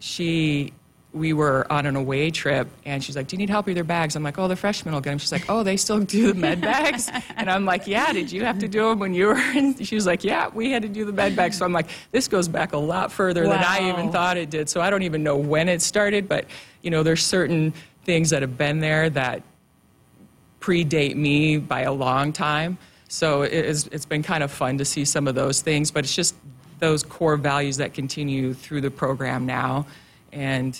she 0.00 0.72
we 1.14 1.32
were 1.32 1.70
on 1.72 1.86
an 1.86 1.94
away 1.94 2.28
trip 2.30 2.68
and 2.84 3.02
she's 3.02 3.14
like, 3.14 3.28
Do 3.28 3.36
you 3.36 3.38
need 3.38 3.48
help 3.48 3.66
with 3.66 3.76
your 3.76 3.84
bags? 3.84 4.16
I'm 4.16 4.24
like, 4.24 4.36
Oh, 4.36 4.48
the 4.48 4.56
freshmen 4.56 4.92
will 4.92 5.00
get 5.00 5.10
them. 5.10 5.18
She's 5.18 5.30
like, 5.30 5.44
Oh, 5.48 5.62
they 5.62 5.76
still 5.76 6.00
do 6.00 6.32
the 6.32 6.34
med 6.34 6.60
bags? 6.60 7.08
and 7.36 7.48
I'm 7.48 7.64
like, 7.64 7.86
Yeah, 7.86 8.12
did 8.12 8.32
you 8.32 8.44
have 8.44 8.58
to 8.58 8.68
do 8.68 8.88
them 8.88 8.98
when 8.98 9.14
you 9.14 9.28
were 9.28 9.38
in? 9.54 9.76
She 9.76 9.94
was 9.94 10.06
like, 10.06 10.24
Yeah, 10.24 10.48
we 10.52 10.72
had 10.72 10.82
to 10.82 10.88
do 10.88 11.04
the 11.04 11.12
med 11.12 11.36
bags. 11.36 11.56
So 11.56 11.64
I'm 11.64 11.72
like, 11.72 11.88
This 12.10 12.26
goes 12.26 12.48
back 12.48 12.72
a 12.72 12.78
lot 12.78 13.12
further 13.12 13.44
wow. 13.44 13.50
than 13.50 13.64
I 13.64 13.88
even 13.88 14.10
thought 14.10 14.36
it 14.36 14.50
did. 14.50 14.68
So 14.68 14.80
I 14.80 14.90
don't 14.90 15.02
even 15.02 15.22
know 15.22 15.36
when 15.36 15.68
it 15.68 15.80
started, 15.82 16.28
but, 16.28 16.46
you 16.82 16.90
know, 16.90 17.04
there's 17.04 17.24
certain 17.24 17.72
things 18.04 18.30
that 18.30 18.42
have 18.42 18.58
been 18.58 18.80
there 18.80 19.08
that 19.10 19.42
predate 20.60 21.14
me 21.14 21.58
by 21.58 21.82
a 21.82 21.92
long 21.92 22.32
time. 22.32 22.76
So 23.06 23.42
it's, 23.42 23.86
it's 23.88 24.06
been 24.06 24.24
kind 24.24 24.42
of 24.42 24.50
fun 24.50 24.78
to 24.78 24.84
see 24.84 25.04
some 25.04 25.28
of 25.28 25.36
those 25.36 25.62
things, 25.62 25.92
but 25.92 26.04
it's 26.04 26.14
just 26.14 26.34
those 26.80 27.04
core 27.04 27.36
values 27.36 27.76
that 27.76 27.94
continue 27.94 28.52
through 28.52 28.80
the 28.80 28.90
program 28.90 29.46
now. 29.46 29.86
And 30.32 30.78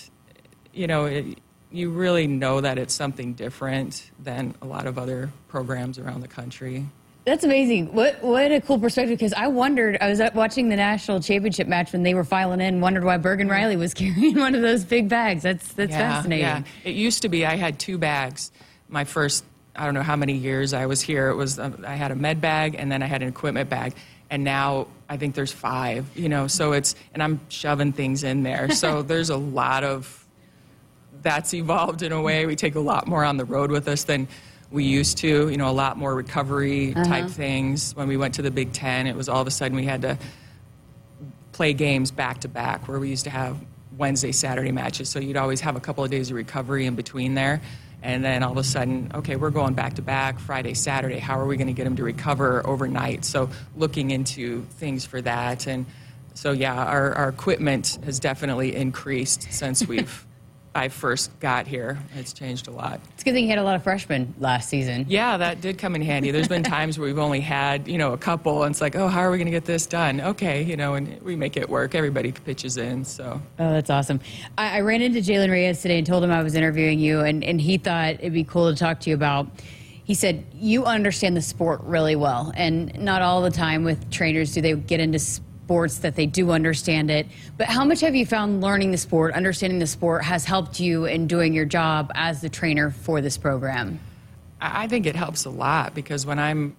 you 0.75 0.87
know, 0.87 1.05
it, 1.05 1.39
you 1.71 1.89
really 1.89 2.27
know 2.27 2.61
that 2.61 2.77
it's 2.77 2.93
something 2.93 3.33
different 3.33 4.11
than 4.21 4.53
a 4.61 4.65
lot 4.65 4.85
of 4.85 4.97
other 4.97 5.31
programs 5.47 5.97
around 5.97 6.21
the 6.21 6.27
country. 6.27 6.85
That's 7.25 7.43
amazing. 7.43 7.91
What 7.93 8.21
what 8.21 8.51
a 8.51 8.61
cool 8.61 8.77
perspective. 8.77 9.17
Because 9.17 9.33
I 9.33 9.47
wondered, 9.47 9.97
I 9.99 10.09
was 10.09 10.21
watching 10.35 10.69
the 10.69 10.75
national 10.75 11.21
championship 11.21 11.67
match 11.67 11.91
when 11.91 12.03
they 12.03 12.13
were 12.13 12.23
filing 12.23 12.61
in, 12.61 12.81
wondered 12.81 13.03
why 13.03 13.17
Bergen 13.17 13.49
Reilly 13.49 13.77
was 13.77 13.93
carrying 13.95 14.37
one 14.37 14.53
of 14.53 14.61
those 14.61 14.83
big 14.83 15.09
bags. 15.09 15.41
That's 15.41 15.73
that's 15.73 15.91
yeah, 15.91 15.97
fascinating. 15.97 16.45
Yeah. 16.45 16.63
It 16.83 16.93
used 16.93 17.23
to 17.23 17.29
be 17.29 17.45
I 17.45 17.55
had 17.55 17.79
two 17.79 17.97
bags. 17.97 18.51
My 18.89 19.05
first, 19.05 19.43
I 19.75 19.85
don't 19.85 19.95
know 19.95 20.03
how 20.03 20.15
many 20.15 20.33
years 20.33 20.71
I 20.71 20.85
was 20.85 21.01
here. 21.01 21.29
It 21.29 21.35
was 21.35 21.57
um, 21.57 21.83
I 21.87 21.95
had 21.95 22.11
a 22.11 22.15
med 22.15 22.41
bag 22.41 22.75
and 22.77 22.91
then 22.91 23.01
I 23.01 23.07
had 23.07 23.23
an 23.23 23.27
equipment 23.27 23.71
bag, 23.71 23.95
and 24.29 24.43
now 24.43 24.85
I 25.09 25.17
think 25.17 25.33
there's 25.33 25.51
five. 25.51 26.05
You 26.15 26.29
know, 26.29 26.45
so 26.45 26.73
it's 26.73 26.93
and 27.15 27.23
I'm 27.23 27.39
shoving 27.49 27.91
things 27.91 28.23
in 28.23 28.43
there. 28.43 28.69
So 28.69 29.01
there's 29.01 29.31
a 29.31 29.37
lot 29.37 29.83
of 29.83 30.24
that's 31.25 31.55
evolved 31.55 32.03
in 32.03 32.11
a 32.11 32.21
way. 32.21 32.45
We 32.45 32.55
take 32.55 32.75
a 32.75 32.79
lot 32.79 33.07
more 33.07 33.25
on 33.25 33.37
the 33.37 33.45
road 33.45 33.71
with 33.71 33.87
us 33.87 34.03
than 34.03 34.27
we 34.69 34.83
used 34.83 35.17
to. 35.17 35.49
You 35.49 35.57
know, 35.57 35.69
a 35.69 35.73
lot 35.73 35.97
more 35.97 36.13
recovery 36.13 36.93
uh-huh. 36.93 37.03
type 37.03 37.29
things. 37.29 37.95
When 37.95 38.07
we 38.07 38.15
went 38.15 38.35
to 38.35 38.43
the 38.43 38.51
Big 38.51 38.71
Ten, 38.73 39.07
it 39.07 39.15
was 39.15 39.27
all 39.27 39.41
of 39.41 39.47
a 39.47 39.51
sudden 39.51 39.75
we 39.75 39.85
had 39.85 40.03
to 40.03 40.19
play 41.51 41.73
games 41.73 42.11
back 42.11 42.41
to 42.41 42.47
back, 42.47 42.87
where 42.87 42.99
we 42.99 43.09
used 43.09 43.23
to 43.23 43.31
have 43.31 43.57
Wednesday, 43.97 44.31
Saturday 44.31 44.71
matches. 44.71 45.09
So 45.09 45.19
you'd 45.19 45.35
always 45.35 45.61
have 45.61 45.75
a 45.75 45.79
couple 45.79 46.03
of 46.03 46.11
days 46.11 46.29
of 46.29 46.35
recovery 46.35 46.85
in 46.85 46.95
between 46.95 47.33
there. 47.33 47.59
And 48.03 48.23
then 48.23 48.43
all 48.43 48.51
of 48.51 48.57
a 48.57 48.63
sudden, 48.63 49.11
okay, 49.15 49.35
we're 49.35 49.49
going 49.49 49.73
back 49.73 49.95
to 49.95 50.03
back 50.03 50.37
Friday, 50.37 50.75
Saturday. 50.75 51.17
How 51.17 51.39
are 51.39 51.47
we 51.47 51.57
going 51.57 51.67
to 51.67 51.73
get 51.73 51.85
them 51.85 51.95
to 51.95 52.03
recover 52.03 52.65
overnight? 52.67 53.25
So 53.25 53.49
looking 53.75 54.11
into 54.11 54.61
things 54.77 55.05
for 55.05 55.21
that. 55.21 55.65
And 55.65 55.87
so, 56.35 56.51
yeah, 56.51 56.75
our, 56.75 57.13
our 57.13 57.29
equipment 57.29 57.97
has 58.03 58.19
definitely 58.19 58.75
increased 58.75 59.51
since 59.51 59.87
we've 59.87 60.24
I 60.75 60.89
first 60.89 61.39
got 61.39 61.67
here. 61.67 61.97
It's 62.15 62.33
changed 62.33 62.67
a 62.67 62.71
lot. 62.71 62.99
It's 63.13 63.23
a 63.23 63.25
good 63.25 63.33
thing 63.33 63.45
you 63.45 63.49
had 63.49 63.59
a 63.59 63.63
lot 63.63 63.77
of 63.77 63.83
freshmen 63.83 64.35
last 64.39 64.67
season. 64.67 65.05
Yeah, 65.07 65.37
that 65.37 65.61
did 65.61 65.77
come 65.77 65.95
in 65.95 66.01
handy. 66.01 66.31
There's 66.31 66.49
been 66.49 66.63
times 66.63 66.99
where 66.99 67.07
we've 67.07 67.17
only 67.17 67.39
had, 67.39 67.87
you 67.87 67.97
know, 67.97 68.11
a 68.11 68.17
couple, 68.17 68.63
and 68.63 68.73
it's 68.73 68.81
like, 68.81 68.97
oh, 68.97 69.07
how 69.07 69.21
are 69.21 69.31
we 69.31 69.37
going 69.37 69.45
to 69.45 69.51
get 69.51 69.63
this 69.63 69.85
done? 69.85 70.19
Okay, 70.19 70.63
you 70.63 70.75
know, 70.75 70.95
and 70.95 71.21
we 71.21 71.37
make 71.37 71.55
it 71.55 71.69
work. 71.69 71.95
Everybody 71.95 72.33
pitches 72.33 72.75
in, 72.75 73.05
so. 73.05 73.41
Oh, 73.57 73.71
that's 73.71 73.89
awesome. 73.89 74.19
I, 74.57 74.77
I 74.77 74.81
ran 74.81 75.01
into 75.01 75.19
Jaylen 75.19 75.49
Reyes 75.49 75.81
today 75.81 75.97
and 75.97 76.05
told 76.05 76.25
him 76.25 76.31
I 76.31 76.43
was 76.43 76.55
interviewing 76.55 76.99
you, 76.99 77.21
and, 77.21 77.41
and 77.41 77.61
he 77.61 77.77
thought 77.77 78.15
it'd 78.15 78.33
be 78.33 78.43
cool 78.43 78.69
to 78.69 78.77
talk 78.77 78.99
to 79.01 79.09
you 79.09 79.15
about 79.15 79.47
he 80.03 80.13
said 80.13 80.45
you 80.53 80.85
understand 80.85 81.35
the 81.35 81.41
sport 81.41 81.81
really 81.81 82.15
well 82.15 82.53
and 82.55 82.95
not 82.99 83.23
all 83.23 83.41
the 83.41 83.49
time 83.49 83.83
with 83.83 84.11
trainers 84.11 84.53
do 84.53 84.61
they 84.61 84.75
get 84.75 84.99
into 84.99 85.17
sports 85.65 85.97
that 85.97 86.15
they 86.15 86.27
do 86.27 86.51
understand 86.51 87.09
it. 87.09 87.25
But 87.57 87.65
how 87.65 87.83
much 87.85 88.01
have 88.01 88.13
you 88.13 88.23
found 88.23 88.61
learning 88.61 88.91
the 88.91 88.99
sport, 88.99 89.33
understanding 89.33 89.79
the 89.79 89.87
sport, 89.87 90.23
has 90.23 90.45
helped 90.45 90.79
you 90.79 91.05
in 91.05 91.25
doing 91.25 91.55
your 91.55 91.65
job 91.65 92.11
as 92.13 92.39
the 92.41 92.49
trainer 92.49 92.91
for 92.91 93.19
this 93.19 93.35
program? 93.35 93.99
I 94.61 94.87
think 94.87 95.07
it 95.07 95.15
helps 95.15 95.45
a 95.45 95.49
lot 95.49 95.95
because 95.95 96.23
when 96.23 96.37
I'm 96.37 96.75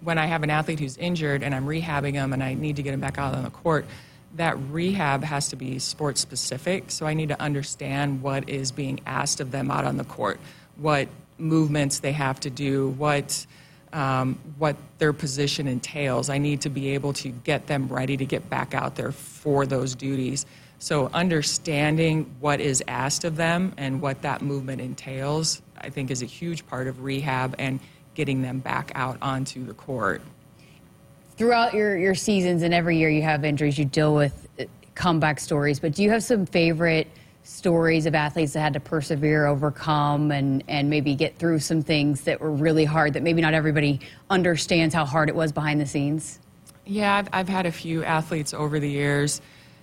when 0.00 0.16
I 0.16 0.26
have 0.26 0.44
an 0.44 0.50
athlete 0.50 0.78
who's 0.78 0.96
injured 0.96 1.42
and 1.42 1.54
I'm 1.54 1.66
rehabbing 1.66 2.12
them 2.12 2.32
and 2.32 2.42
I 2.42 2.54
need 2.54 2.76
to 2.76 2.82
get 2.82 2.92
them 2.92 3.00
back 3.00 3.18
out 3.18 3.34
on 3.34 3.42
the 3.42 3.50
court, 3.50 3.84
that 4.36 4.56
rehab 4.70 5.24
has 5.24 5.48
to 5.48 5.56
be 5.56 5.78
sport 5.80 6.18
specific. 6.18 6.90
So 6.90 7.06
I 7.06 7.14
need 7.14 7.30
to 7.30 7.40
understand 7.40 8.22
what 8.22 8.48
is 8.48 8.70
being 8.70 9.00
asked 9.06 9.40
of 9.40 9.50
them 9.50 9.70
out 9.70 9.84
on 9.84 9.96
the 9.96 10.04
court, 10.04 10.38
what 10.76 11.08
movements 11.36 11.98
they 11.98 12.12
have 12.12 12.38
to 12.40 12.50
do, 12.50 12.90
what 12.90 13.44
um, 13.92 14.38
what 14.58 14.76
their 14.98 15.12
position 15.12 15.66
entails. 15.66 16.30
I 16.30 16.38
need 16.38 16.60
to 16.62 16.70
be 16.70 16.90
able 16.90 17.12
to 17.14 17.28
get 17.28 17.66
them 17.66 17.88
ready 17.88 18.16
to 18.16 18.24
get 18.24 18.48
back 18.48 18.74
out 18.74 18.96
there 18.96 19.12
for 19.12 19.66
those 19.66 19.94
duties. 19.94 20.46
So, 20.78 21.08
understanding 21.14 22.34
what 22.40 22.60
is 22.60 22.82
asked 22.88 23.24
of 23.24 23.36
them 23.36 23.72
and 23.76 24.00
what 24.00 24.22
that 24.22 24.42
movement 24.42 24.80
entails, 24.80 25.62
I 25.78 25.90
think, 25.90 26.10
is 26.10 26.22
a 26.22 26.26
huge 26.26 26.66
part 26.66 26.88
of 26.88 27.02
rehab 27.02 27.54
and 27.58 27.78
getting 28.14 28.42
them 28.42 28.58
back 28.58 28.90
out 28.94 29.16
onto 29.22 29.64
the 29.64 29.74
court. 29.74 30.22
Throughout 31.36 31.72
your, 31.72 31.96
your 31.96 32.14
seasons 32.14 32.62
and 32.62 32.74
every 32.74 32.98
year 32.98 33.08
you 33.08 33.22
have 33.22 33.44
injuries, 33.44 33.78
you 33.78 33.84
deal 33.84 34.14
with 34.14 34.48
uh, 34.58 34.64
comeback 34.94 35.40
stories, 35.40 35.78
but 35.80 35.94
do 35.94 36.02
you 36.02 36.10
have 36.10 36.22
some 36.22 36.46
favorite? 36.46 37.06
Stories 37.44 38.06
of 38.06 38.14
athletes 38.14 38.52
that 38.52 38.60
had 38.60 38.72
to 38.74 38.80
persevere, 38.80 39.46
overcome, 39.46 40.30
and, 40.30 40.62
and 40.68 40.88
maybe 40.88 41.16
get 41.16 41.38
through 41.38 41.58
some 41.58 41.82
things 41.82 42.22
that 42.22 42.40
were 42.40 42.52
really 42.52 42.84
hard 42.84 43.14
that 43.14 43.22
maybe 43.24 43.42
not 43.42 43.52
everybody 43.52 43.98
understands 44.30 44.94
how 44.94 45.04
hard 45.04 45.28
it 45.28 45.34
was 45.34 45.50
behind 45.50 45.80
the 45.80 45.86
scenes? 45.86 46.38
Yeah, 46.84 47.16
I've, 47.16 47.28
I've 47.32 47.48
had 47.48 47.66
a 47.66 47.72
few 47.72 48.04
athletes 48.04 48.54
over 48.54 48.78
the 48.78 48.88
years. 48.88 49.40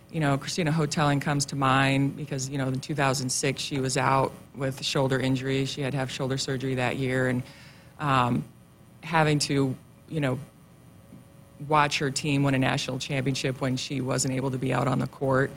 You 0.10 0.22
know, 0.22 0.38
Christina 0.38 0.72
Houghtelling 0.72 1.20
comes 1.22 1.46
to 1.48 1.58
mind 1.58 2.16
because, 2.16 2.50
you 2.50 2.58
know, 2.58 2.70
in 2.70 2.80
2006 2.80 3.62
she 3.62 3.82
was 3.82 3.98
out 3.98 4.32
with 4.56 4.82
shoulder 4.82 5.20
injury. 5.20 5.66
She 5.66 5.82
had 5.82 5.92
to 5.92 5.98
have 5.98 6.10
shoulder 6.10 6.38
surgery 6.38 6.76
that 6.76 6.96
year 6.96 7.28
and 7.28 7.44
um, 8.00 8.46
having 9.04 9.38
to, 9.40 9.76
you 10.08 10.20
know, 10.22 10.40
watch 11.68 12.00
her 12.00 12.10
team 12.10 12.44
win 12.44 12.56
a 12.56 12.60
national 12.60 13.00
championship 13.00 13.60
when 13.60 13.76
she 13.76 14.00
wasn't 14.00 14.34
able 14.34 14.52
to 14.52 14.58
be 14.58 14.72
out 14.72 14.88
on 14.88 15.00
the 15.00 15.08
court 15.08 15.52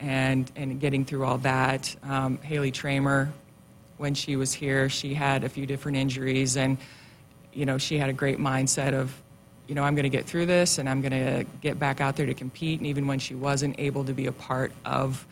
and, 0.00 0.50
and 0.56 0.80
getting 0.80 1.04
through 1.04 1.24
all 1.24 1.38
that. 1.38 1.94
Um, 2.02 2.38
Haley 2.38 2.72
Tramer, 2.72 3.28
when 3.96 4.14
she 4.14 4.36
was 4.36 4.52
here, 4.52 4.88
she 4.88 5.14
had 5.14 5.44
a 5.44 5.48
few 5.48 5.66
different 5.66 5.98
injuries, 5.98 6.56
and 6.56 6.78
you 7.52 7.66
know 7.66 7.78
she 7.78 7.98
had 7.98 8.08
a 8.08 8.12
great 8.12 8.38
mindset 8.38 8.94
of, 8.94 9.12
you 9.66 9.74
know, 9.74 9.82
I'm 9.82 9.94
going 9.94 10.04
to 10.04 10.08
get 10.10 10.24
through 10.24 10.46
this, 10.46 10.78
and 10.78 10.88
I'm 10.88 11.00
going 11.00 11.12
to 11.12 11.44
get 11.60 11.78
back 11.78 12.00
out 12.00 12.16
there 12.16 12.26
to 12.26 12.34
compete. 12.34 12.80
And 12.80 12.86
even 12.86 13.06
when 13.06 13.18
she 13.18 13.34
wasn't 13.34 13.78
able 13.78 14.04
to 14.04 14.12
be 14.12 14.26
a 14.26 14.32
part 14.32 14.72
of 14.84 15.26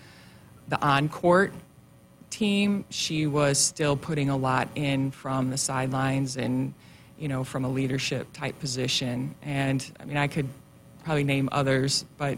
the 0.69 0.81
on-court 0.85 1.53
team, 2.31 2.85
she 2.91 3.27
was 3.27 3.59
still 3.59 3.97
putting 3.97 4.31
a 4.31 4.37
lot 4.37 4.69
in 4.75 5.11
from 5.11 5.51
the 5.51 5.57
sidelines 5.57 6.37
and 6.37 6.75
you 7.19 7.29
know 7.29 7.45
from 7.45 7.65
a 7.65 7.69
leadership 7.69 8.33
type 8.33 8.59
position. 8.59 9.35
And 9.43 9.85
I 10.01 10.05
mean, 10.05 10.17
I 10.17 10.27
could 10.27 10.49
probably 11.05 11.25
name 11.25 11.49
others, 11.53 12.05
but 12.19 12.37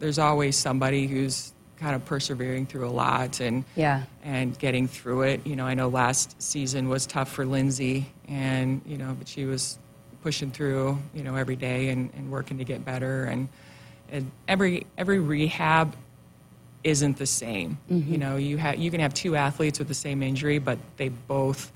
there's 0.00 0.18
always 0.18 0.56
somebody 0.56 1.06
who's 1.06 1.52
kind 1.78 1.94
of 1.94 2.04
persevering 2.04 2.66
through 2.66 2.88
a 2.88 2.90
lot 2.90 3.40
and 3.40 3.64
yeah. 3.76 4.02
and 4.24 4.58
getting 4.58 4.88
through 4.88 5.22
it. 5.22 5.46
You 5.46 5.56
know, 5.56 5.66
I 5.66 5.74
know 5.74 5.88
last 5.88 6.40
season 6.42 6.88
was 6.88 7.06
tough 7.06 7.30
for 7.30 7.46
Lindsay, 7.46 8.10
and 8.28 8.82
you 8.84 8.98
know, 8.98 9.14
but 9.18 9.28
she 9.28 9.44
was 9.44 9.78
pushing 10.22 10.50
through, 10.50 10.98
you 11.14 11.22
know, 11.22 11.36
every 11.36 11.56
day 11.56 11.88
and, 11.90 12.10
and 12.16 12.30
working 12.30 12.58
to 12.58 12.64
get 12.64 12.84
better. 12.84 13.24
And, 13.24 13.48
and 14.10 14.30
every 14.46 14.86
every 14.96 15.20
rehab 15.20 15.94
isn't 16.84 17.18
the 17.18 17.26
same. 17.26 17.78
Mm-hmm. 17.90 18.12
You 18.12 18.18
know, 18.18 18.36
you 18.36 18.58
ha- 18.58 18.74
you 18.76 18.90
can 18.90 19.00
have 19.00 19.14
two 19.14 19.36
athletes 19.36 19.78
with 19.78 19.88
the 19.88 19.94
same 19.94 20.22
injury, 20.22 20.58
but 20.58 20.78
they 20.96 21.08
both 21.08 21.72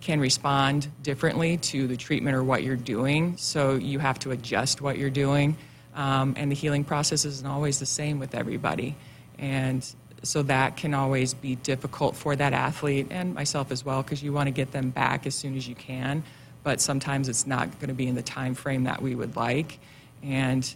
can 0.00 0.20
respond 0.20 0.86
differently 1.02 1.56
to 1.56 1.86
the 1.86 1.96
treatment 1.96 2.36
or 2.36 2.44
what 2.44 2.62
you're 2.62 2.76
doing. 2.76 3.36
So 3.38 3.76
you 3.76 3.98
have 3.98 4.18
to 4.20 4.32
adjust 4.32 4.82
what 4.82 4.98
you're 4.98 5.10
doing. 5.10 5.56
Um, 5.94 6.34
and 6.36 6.50
the 6.50 6.56
healing 6.56 6.84
process 6.84 7.24
isn't 7.24 7.46
always 7.46 7.78
the 7.78 7.86
same 7.86 8.18
with 8.18 8.34
everybody. 8.34 8.96
And 9.38 9.86
so 10.22 10.42
that 10.42 10.76
can 10.76 10.94
always 10.94 11.34
be 11.34 11.56
difficult 11.56 12.16
for 12.16 12.34
that 12.34 12.52
athlete 12.52 13.08
and 13.10 13.34
myself 13.34 13.70
as 13.70 13.84
well 13.84 14.02
because 14.02 14.22
you 14.22 14.32
want 14.32 14.48
to 14.48 14.50
get 14.50 14.72
them 14.72 14.90
back 14.90 15.26
as 15.26 15.34
soon 15.34 15.56
as 15.56 15.68
you 15.68 15.74
can. 15.74 16.24
But 16.62 16.80
sometimes 16.80 17.28
it's 17.28 17.46
not 17.46 17.78
going 17.78 17.88
to 17.88 17.94
be 17.94 18.06
in 18.06 18.14
the 18.14 18.22
time 18.22 18.54
frame 18.54 18.84
that 18.84 19.02
we 19.02 19.14
would 19.14 19.36
like. 19.36 19.78
And 20.22 20.74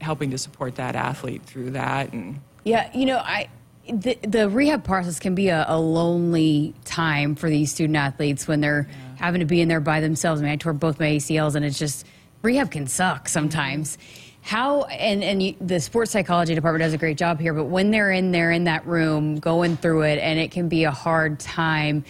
helping 0.00 0.32
to 0.32 0.38
support 0.38 0.74
that 0.74 0.96
athlete 0.96 1.42
through 1.44 1.70
that 1.70 2.12
and 2.12 2.40
Yeah, 2.64 2.90
you 2.94 3.06
know, 3.06 3.18
I 3.18 3.48
the, 3.88 4.16
the 4.22 4.48
rehab 4.48 4.84
process 4.84 5.18
can 5.18 5.34
be 5.34 5.48
a, 5.48 5.64
a 5.66 5.78
lonely 5.78 6.74
time 6.84 7.34
for 7.34 7.50
these 7.50 7.72
student 7.72 7.96
athletes 7.96 8.46
when 8.46 8.60
they're 8.60 8.88
having 9.16 9.40
to 9.40 9.44
be 9.44 9.60
in 9.60 9.68
there 9.68 9.80
by 9.80 10.00
themselves. 10.00 10.40
I 10.40 10.44
mean, 10.44 10.52
I 10.52 10.56
tore 10.56 10.72
both 10.72 11.00
my 11.00 11.06
ACLs, 11.06 11.56
and 11.56 11.64
it's 11.64 11.78
just 11.78 12.06
rehab 12.42 12.70
can 12.70 12.86
suck 12.86 13.28
sometimes. 13.28 13.98
How 14.42 14.82
and 14.82 15.22
and 15.22 15.42
you, 15.42 15.54
the 15.60 15.80
sports 15.80 16.10
psychology 16.10 16.54
department 16.54 16.82
does 16.82 16.92
a 16.92 16.98
great 16.98 17.16
job 17.16 17.38
here, 17.38 17.54
but 17.54 17.64
when 17.64 17.90
they're 17.90 18.10
in 18.10 18.32
there 18.32 18.50
in 18.50 18.64
that 18.64 18.86
room 18.86 19.38
going 19.38 19.76
through 19.76 20.02
it, 20.02 20.18
and 20.18 20.38
it 20.38 20.50
can 20.50 20.68
be 20.68 20.84
a 20.84 20.90
hard 20.90 21.38
time. 21.38 22.04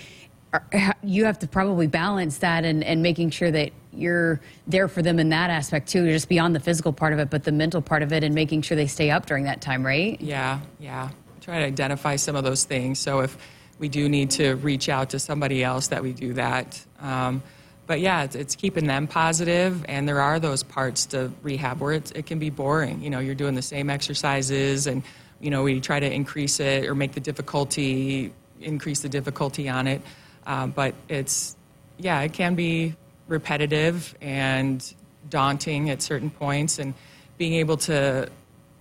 You 1.02 1.24
have 1.24 1.38
to 1.38 1.48
probably 1.48 1.86
balance 1.86 2.38
that 2.38 2.66
and, 2.66 2.84
and 2.84 3.02
making 3.02 3.30
sure 3.30 3.50
that 3.50 3.72
you're 3.90 4.38
there 4.66 4.86
for 4.86 5.00
them 5.00 5.18
in 5.18 5.30
that 5.30 5.48
aspect 5.48 5.88
too, 5.88 6.06
just 6.10 6.28
beyond 6.28 6.54
the 6.54 6.60
physical 6.60 6.92
part 6.92 7.14
of 7.14 7.18
it, 7.18 7.30
but 7.30 7.44
the 7.44 7.52
mental 7.52 7.80
part 7.80 8.02
of 8.02 8.12
it, 8.12 8.22
and 8.22 8.34
making 8.34 8.60
sure 8.60 8.76
they 8.76 8.86
stay 8.86 9.10
up 9.10 9.24
during 9.24 9.44
that 9.44 9.62
time, 9.62 9.84
right? 9.84 10.20
Yeah, 10.20 10.60
yeah. 10.78 11.08
Try 11.40 11.60
to 11.60 11.64
identify 11.64 12.16
some 12.16 12.36
of 12.36 12.44
those 12.44 12.64
things. 12.64 12.98
So 12.98 13.20
if 13.20 13.38
we 13.78 13.88
do 13.88 14.10
need 14.10 14.30
to 14.32 14.56
reach 14.56 14.90
out 14.90 15.10
to 15.10 15.18
somebody 15.18 15.64
else, 15.64 15.88
that 15.88 16.02
we 16.02 16.12
do 16.12 16.34
that. 16.34 16.84
Um, 17.00 17.42
but 17.86 18.00
yeah, 18.00 18.24
it's, 18.24 18.34
it's 18.34 18.56
keeping 18.56 18.86
them 18.86 19.06
positive, 19.06 19.84
and 19.88 20.08
there 20.08 20.20
are 20.20 20.38
those 20.38 20.62
parts 20.62 21.06
to 21.06 21.32
rehab 21.42 21.80
where 21.80 21.92
it 21.92 22.26
can 22.26 22.38
be 22.38 22.50
boring. 22.50 23.02
You 23.02 23.10
know, 23.10 23.18
you're 23.18 23.34
doing 23.34 23.54
the 23.54 23.62
same 23.62 23.90
exercises, 23.90 24.86
and 24.86 25.02
you 25.40 25.50
know 25.50 25.62
we 25.62 25.80
try 25.80 25.98
to 25.98 26.10
increase 26.10 26.60
it 26.60 26.86
or 26.86 26.94
make 26.94 27.12
the 27.12 27.20
difficulty 27.20 28.32
increase 28.60 29.00
the 29.00 29.08
difficulty 29.08 29.68
on 29.68 29.86
it. 29.86 30.00
Um, 30.46 30.70
but 30.70 30.94
it's 31.08 31.56
yeah, 31.98 32.20
it 32.20 32.32
can 32.32 32.54
be 32.54 32.94
repetitive 33.28 34.14
and 34.20 34.94
daunting 35.28 35.90
at 35.90 36.02
certain 36.02 36.30
points, 36.30 36.78
and 36.78 36.94
being 37.38 37.54
able 37.54 37.76
to 37.78 38.28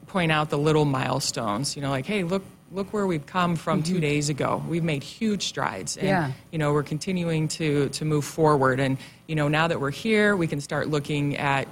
point 0.07 0.31
out 0.31 0.49
the 0.49 0.57
little 0.57 0.85
milestones. 0.85 1.75
You 1.75 1.81
know, 1.81 1.89
like, 1.89 2.05
hey, 2.05 2.23
look, 2.23 2.43
look 2.73 2.93
where 2.93 3.05
we've 3.05 3.25
come 3.25 3.55
from 3.55 3.83
two 3.83 3.93
mm-hmm. 3.93 4.01
days 4.01 4.29
ago. 4.29 4.63
We've 4.67 4.83
made 4.83 5.03
huge 5.03 5.47
strides, 5.47 5.97
and 5.97 6.07
Yeah. 6.07 6.31
you 6.51 6.57
know, 6.57 6.73
we're 6.73 6.83
continuing 6.83 7.47
to 7.49 7.89
to 7.89 8.05
move 8.05 8.25
forward. 8.25 8.79
And 8.79 8.97
you 9.27 9.35
know, 9.35 9.47
now 9.47 9.67
that 9.67 9.79
we're 9.79 9.91
here, 9.91 10.35
we 10.35 10.47
can 10.47 10.61
start 10.61 10.87
looking 10.87 11.37
at 11.37 11.67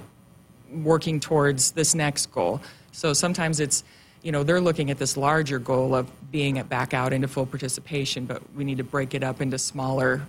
working 0.70 1.20
towards 1.20 1.72
this 1.72 1.94
next 1.94 2.30
goal. 2.30 2.60
So 2.92 3.12
sometimes 3.12 3.60
it's, 3.60 3.82
you 4.22 4.32
know, 4.32 4.42
they're 4.42 4.60
looking 4.60 4.90
at 4.90 4.98
this 4.98 5.16
larger 5.16 5.58
goal 5.58 5.94
of 5.94 6.08
being 6.30 6.62
back 6.64 6.94
out 6.94 7.12
into 7.12 7.28
full 7.28 7.46
participation, 7.46 8.24
but 8.24 8.42
we 8.54 8.64
need 8.64 8.78
to 8.78 8.84
break 8.84 9.14
it 9.14 9.22
up 9.22 9.40
into 9.40 9.58
smaller 9.58 10.22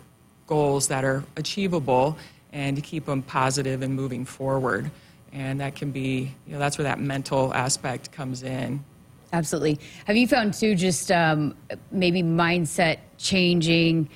goals 0.47 0.87
that 0.87 1.03
are 1.03 1.23
achievable 1.37 2.17
and 2.51 2.75
to 2.75 2.81
keep 2.81 3.05
them 3.05 3.21
positive 3.21 3.81
and 3.81 3.95
moving 3.95 4.25
forward. 4.25 4.91
And 5.31 5.61
that 5.61 5.75
can 5.75 5.91
be, 5.91 6.33
you 6.45 6.53
know, 6.53 6.59
that's 6.59 6.77
where 6.77 6.83
that 6.83 6.99
mental 6.99 7.53
aspect 7.53 8.11
comes 8.11 8.43
in. 8.43 8.83
Absolutely. 9.33 9.79
Have 10.05 10.17
you 10.17 10.27
found 10.27 10.53
too 10.53 10.75
just 10.75 11.11
um, 11.11 11.55
maybe 11.91 12.21
mindset 12.21 12.97
changing 13.17 14.09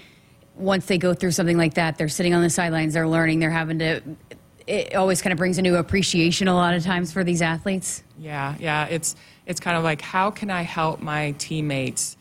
once 0.55 0.85
they 0.85 0.97
go 0.97 1.13
through 1.13 1.31
something 1.31 1.57
like 1.57 1.75
that? 1.75 1.97
They're 1.97 2.09
sitting 2.09 2.33
on 2.33 2.41
the 2.41 2.49
sidelines, 2.49 2.93
they're 2.93 3.07
learning, 3.07 3.39
they're 3.39 3.51
having 3.51 3.79
to. 3.79 4.01
It 4.67 4.95
always 4.95 5.21
kind 5.21 5.31
of 5.31 5.37
brings 5.37 5.57
a 5.59 5.61
new 5.61 5.75
appreciation 5.75 6.47
a 6.47 6.55
lot 6.55 6.73
of 6.73 6.83
times 6.83 7.13
for 7.13 7.23
these 7.23 7.41
athletes. 7.41 8.03
Yeah, 8.17 8.55
yeah. 8.59 8.85
It's 8.87 9.15
it's 9.45 9.59
kind 9.59 9.77
of 9.77 9.83
like 9.83 10.01
how 10.01 10.31
can 10.31 10.49
I 10.49 10.63
help 10.63 11.01
my 11.01 11.31
teammates 11.37 12.17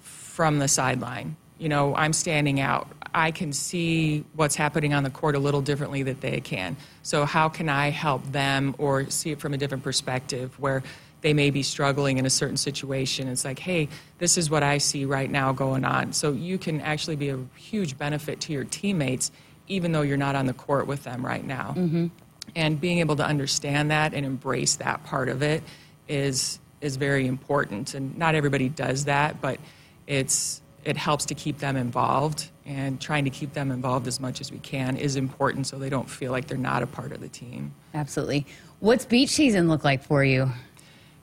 from 0.00 0.58
the 0.58 0.68
sideline? 0.68 1.36
You 1.58 1.68
know, 1.68 1.94
I'm 1.94 2.12
standing 2.12 2.60
out. 2.60 2.88
I 3.12 3.32
can 3.32 3.52
see 3.52 4.24
what's 4.34 4.54
happening 4.54 4.94
on 4.94 5.02
the 5.02 5.10
court 5.10 5.34
a 5.34 5.38
little 5.38 5.60
differently 5.60 6.04
that 6.04 6.20
they 6.20 6.40
can. 6.40 6.76
So 7.02 7.24
how 7.24 7.48
can 7.48 7.68
I 7.68 7.90
help 7.90 8.24
them 8.30 8.74
or 8.78 9.10
see 9.10 9.32
it 9.32 9.40
from 9.40 9.52
a 9.52 9.58
different 9.58 9.82
perspective 9.82 10.58
where 10.60 10.82
they 11.20 11.34
may 11.34 11.50
be 11.50 11.62
struggling 11.62 12.18
in 12.18 12.26
a 12.26 12.30
certain 12.30 12.56
situation? 12.56 13.28
It's 13.28 13.44
like, 13.44 13.58
hey, 13.58 13.88
this 14.18 14.38
is 14.38 14.50
what 14.50 14.62
I 14.62 14.78
see 14.78 15.04
right 15.04 15.30
now 15.30 15.52
going 15.52 15.84
on. 15.84 16.12
So 16.12 16.32
you 16.32 16.58
can 16.58 16.80
actually 16.80 17.16
be 17.16 17.30
a 17.30 17.38
huge 17.56 17.98
benefit 17.98 18.40
to 18.42 18.52
your 18.52 18.64
teammates 18.64 19.30
even 19.70 19.92
though 19.92 20.02
you're 20.02 20.16
not 20.16 20.34
on 20.34 20.46
the 20.46 20.52
court 20.52 20.86
with 20.86 21.04
them 21.04 21.24
right 21.24 21.44
now 21.44 21.74
mm-hmm. 21.76 22.08
and 22.54 22.80
being 22.80 22.98
able 22.98 23.16
to 23.16 23.24
understand 23.24 23.90
that 23.90 24.12
and 24.12 24.26
embrace 24.26 24.76
that 24.76 25.02
part 25.04 25.28
of 25.28 25.42
it 25.42 25.62
is 26.08 26.58
is 26.80 26.96
very 26.96 27.26
important 27.26 27.94
and 27.94 28.18
not 28.18 28.34
everybody 28.34 28.68
does 28.68 29.04
that 29.04 29.40
but 29.40 29.58
it's 30.06 30.60
it 30.84 30.96
helps 30.96 31.26
to 31.26 31.34
keep 31.34 31.58
them 31.58 31.76
involved 31.76 32.50
and 32.66 33.00
trying 33.00 33.24
to 33.24 33.30
keep 33.30 33.52
them 33.52 33.70
involved 33.70 34.06
as 34.06 34.18
much 34.18 34.40
as 34.40 34.50
we 34.50 34.58
can 34.58 34.96
is 34.96 35.14
important 35.14 35.66
so 35.66 35.78
they 35.78 35.90
don't 35.90 36.10
feel 36.10 36.32
like 36.32 36.46
they're 36.46 36.58
not 36.58 36.82
a 36.82 36.86
part 36.86 37.12
of 37.12 37.20
the 37.20 37.28
team 37.28 37.72
Absolutely. 37.94 38.46
What's 38.80 39.04
beach 39.04 39.30
season 39.30 39.68
look 39.68 39.84
like 39.84 40.02
for 40.02 40.24
you? 40.24 40.50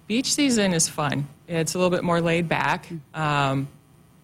Beach 0.08 0.34
season 0.34 0.74
is 0.74 0.88
fun. 0.88 1.28
It's 1.48 1.76
a 1.76 1.78
little 1.78 1.92
bit 1.92 2.04
more 2.04 2.22
laid 2.22 2.48
back. 2.48 2.88
Um, 3.14 3.68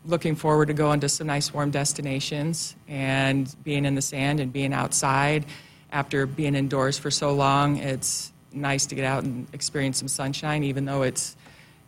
looking 0.06 0.36
forward 0.36 0.67
to 0.67 0.74
going 0.74 1.02
to 1.02 1.10
some 1.10 1.28
nice 1.28 1.54
warm 1.54 1.72
destinations 1.72 2.76
and 2.88 3.54
being 3.63 3.86
in 3.86 3.96
the 3.96 4.02
sand 4.02 4.39
and 4.39 4.52
being 4.52 4.74
outside. 4.74 5.46
After 5.91 6.26
being 6.26 6.56
indoors 6.56 6.98
for 6.98 7.12
so 7.12 7.34
long 7.34 7.78
it's 7.78 8.32
nice 8.52 8.88
to 8.88 8.96
get 8.96 9.06
out 9.06 9.24
and 9.24 9.48
experience 9.54 10.00
some 10.00 10.08
sunshine 10.08 10.63
even 10.63 10.86
though 10.86 11.04
it's 11.04 11.36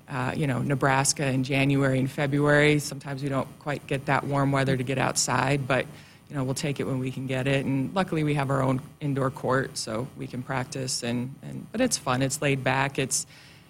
uh, 0.08 0.32
you 0.36 0.48
know 0.48 0.60
nebraska 0.60 1.26
in 1.26 1.44
january 1.44 2.00
and 2.00 2.10
february. 2.10 2.80
Sometimes 2.80 3.24
we 3.24 3.30
don't 3.30 3.48
quite 3.60 3.86
get 3.88 4.06
that 4.06 4.24
warm 4.24 4.52
weather 4.52 4.78
to 4.78 4.84
get 4.84 4.98
outside 4.98 5.68
but 5.68 5.86
you 6.30 6.36
know 6.36 6.44
we'll 6.44 6.54
take 6.54 6.80
it 6.80 6.86
when 6.86 7.00
we 7.00 7.12
can 7.12 7.26
get 7.28 7.48
it. 7.48 7.66
And 7.66 7.94
luckily 7.96 8.24
we 8.24 8.36
have 8.36 8.50
our 8.50 8.62
own 8.62 8.80
indoor 9.02 9.32
court 9.32 9.78
so 9.78 10.08
we 10.16 10.28
can 10.28 10.44
practice 10.44 11.04
and, 11.04 11.34
and 11.42 11.66
but 11.72 11.82
it's 11.82 11.98
fun. 11.98 12.22
It's 12.22 12.42
laid 12.42 12.64
back. 12.64 13.00
It's 13.00 13.26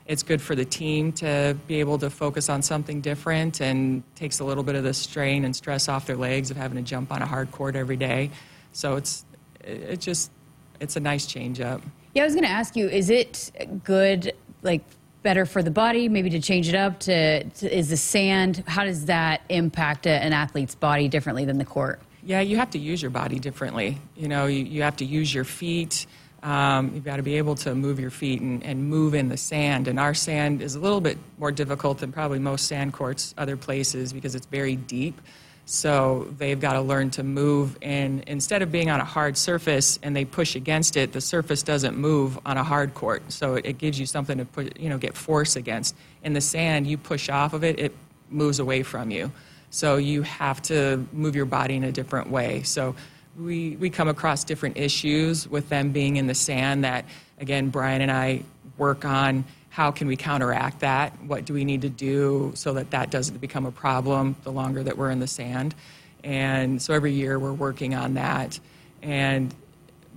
it's 0.08 0.24
good 0.24 0.42
for 0.42 0.56
the 0.56 0.66
team 0.66 1.12
to 1.12 1.58
be 1.68 1.80
able 1.80 1.98
to 1.98 2.10
focus 2.10 2.50
on 2.50 2.62
something 2.62 3.02
different 3.02 3.60
and 3.60 4.04
takes 4.16 4.40
a 4.40 4.44
little 4.44 4.64
bit 4.64 4.76
of 4.76 4.84
the 4.84 4.94
strain 4.94 5.46
and 5.46 5.56
stress 5.56 5.90
off 5.90 6.06
their 6.06 6.16
legs 6.16 6.52
of 6.52 6.58
having 6.58 6.78
to 6.78 6.84
jump 6.84 7.12
on 7.12 7.22
a 7.22 7.26
hard 7.26 7.52
court 7.52 7.76
every 7.76 7.98
day. 7.98 8.30
So 8.72 8.96
it's 8.96 9.26
it 9.62 10.00
just 10.00 10.32
it's 10.80 10.96
a 10.96 11.00
nice 11.00 11.26
change 11.26 11.60
up. 11.60 11.82
Yeah, 12.14 12.24
I 12.24 12.26
was 12.26 12.36
going 12.36 12.46
to 12.46 12.52
ask 12.52 12.76
you: 12.76 12.88
Is 12.88 13.10
it 13.10 13.52
good, 13.84 14.34
like 14.62 14.82
better 15.24 15.46
for 15.46 15.64
the 15.64 15.72
body, 15.72 16.08
maybe 16.08 16.30
to 16.30 16.40
change 16.40 16.70
it 16.70 16.76
up? 16.76 17.00
To, 17.02 17.44
to 17.44 17.78
is 17.78 17.90
the 17.90 17.98
sand? 17.98 18.64
How 18.68 18.84
does 18.84 19.06
that 19.06 19.42
impact 19.50 20.06
a, 20.06 20.12
an 20.12 20.34
athlete's 20.34 20.76
body 20.76 21.08
differently 21.08 21.46
than 21.46 21.58
the 21.58 21.66
court? 21.66 22.00
Yeah, 22.24 22.42
you 22.42 22.58
have 22.58 22.72
to 22.72 22.80
use 22.80 23.02
your 23.02 23.12
body 23.12 23.40
differently. 23.40 24.00
You 24.16 24.28
know, 24.28 24.46
you, 24.46 24.64
you 24.64 24.82
have 24.82 24.98
to 24.98 25.06
use 25.06 25.34
your 25.34 25.44
feet. 25.44 26.08
Um, 26.46 26.92
you've 26.94 27.04
got 27.04 27.18
to 27.18 27.24
be 27.24 27.38
able 27.40 27.56
to 27.56 27.74
move 27.74 28.00
your 28.00 28.12
feet 28.12 28.40
and, 28.40 28.64
and 28.64 28.88
move 28.88 29.16
in 29.16 29.30
the 29.30 29.38
sand. 29.38 29.88
And 29.88 30.00
our 30.00 30.14
sand 30.14 30.62
is 30.62 30.76
a 30.76 30.80
little 30.80 31.02
bit 31.02 31.18
more 31.40 31.52
difficult 31.52 31.98
than 31.98 32.12
probably 32.12 32.38
most 32.38 32.68
sand 32.68 32.94
courts 32.94 33.34
other 33.36 33.58
places 33.58 34.14
because 34.14 34.36
it's 34.36 34.46
very 34.46 34.76
deep. 34.76 35.20
So 35.66 36.32
they've 36.38 36.60
got 36.60 36.74
to 36.74 36.82
learn 36.82 37.10
to 37.12 37.24
move. 37.24 37.80
And 37.82 38.24
instead 38.28 38.62
of 38.62 38.72
being 38.72 38.92
on 38.92 39.02
a 39.02 39.04
hard 39.06 39.38
surface 39.38 39.98
and 40.04 40.16
they 40.16 40.24
push 40.24 40.56
against 40.56 40.98
it, 40.98 41.14
the 41.14 41.22
surface 41.22 41.64
doesn't 41.64 41.98
move 41.98 42.38
on 42.46 42.58
a 42.58 42.64
hard 42.64 42.94
court. 42.94 43.32
So 43.32 43.56
it, 43.56 43.66
it 43.66 43.78
gives 43.80 44.00
you 44.00 44.06
something 44.06 44.38
to 44.38 44.46
put, 44.46 44.80
you 44.80 44.90
know, 44.90 45.00
get 45.00 45.18
force 45.18 45.56
against. 45.56 45.96
In 46.24 46.34
the 46.34 46.42
sand, 46.42 46.86
you 46.86 47.00
push 47.00 47.28
off 47.28 47.54
of 47.54 47.64
it, 47.64 47.80
it 47.80 47.96
moves 48.30 48.60
away 48.60 48.84
from 48.84 49.10
you. 49.10 49.32
So 49.72 49.98
you 49.98 50.22
have 50.22 50.62
to 50.64 51.08
move 51.12 51.36
your 51.36 51.46
body 51.46 51.76
in 51.76 51.84
a 51.84 51.92
different 51.92 52.30
way. 52.30 52.62
So 52.62 52.96
we, 53.38 53.76
we 53.76 53.90
come 53.90 54.08
across 54.08 54.44
different 54.44 54.78
issues 54.78 55.48
with 55.48 55.70
them 55.70 55.92
being 55.92 56.18
in 56.18 56.28
the 56.28 56.36
sand 56.36 56.84
that, 56.84 57.06
again, 57.40 57.70
Brian 57.70 58.02
and 58.02 58.12
I 58.12 58.44
work 58.78 59.06
on 59.06 59.46
how 59.70 59.92
can 59.92 60.08
we 60.08 60.16
counteract 60.16 60.80
that? 60.80 61.12
What 61.24 61.44
do 61.44 61.54
we 61.54 61.66
need 61.66 61.82
to 61.82 61.90
do 61.90 62.54
so 62.56 62.74
that 62.74 62.92
that 62.92 63.12
doesn't 63.12 63.40
become 63.42 63.66
a 63.66 63.72
problem 63.72 64.36
the 64.44 64.52
longer 64.52 64.84
that 64.84 64.98
we're 64.98 65.12
in 65.12 65.20
the 65.20 65.28
sand? 65.28 65.76
And 66.24 66.82
so 66.82 66.94
every 66.94 67.12
year 67.12 67.38
we're 67.38 67.54
working 67.54 67.94
on 67.94 68.14
that. 68.14 68.58
And, 69.02 69.54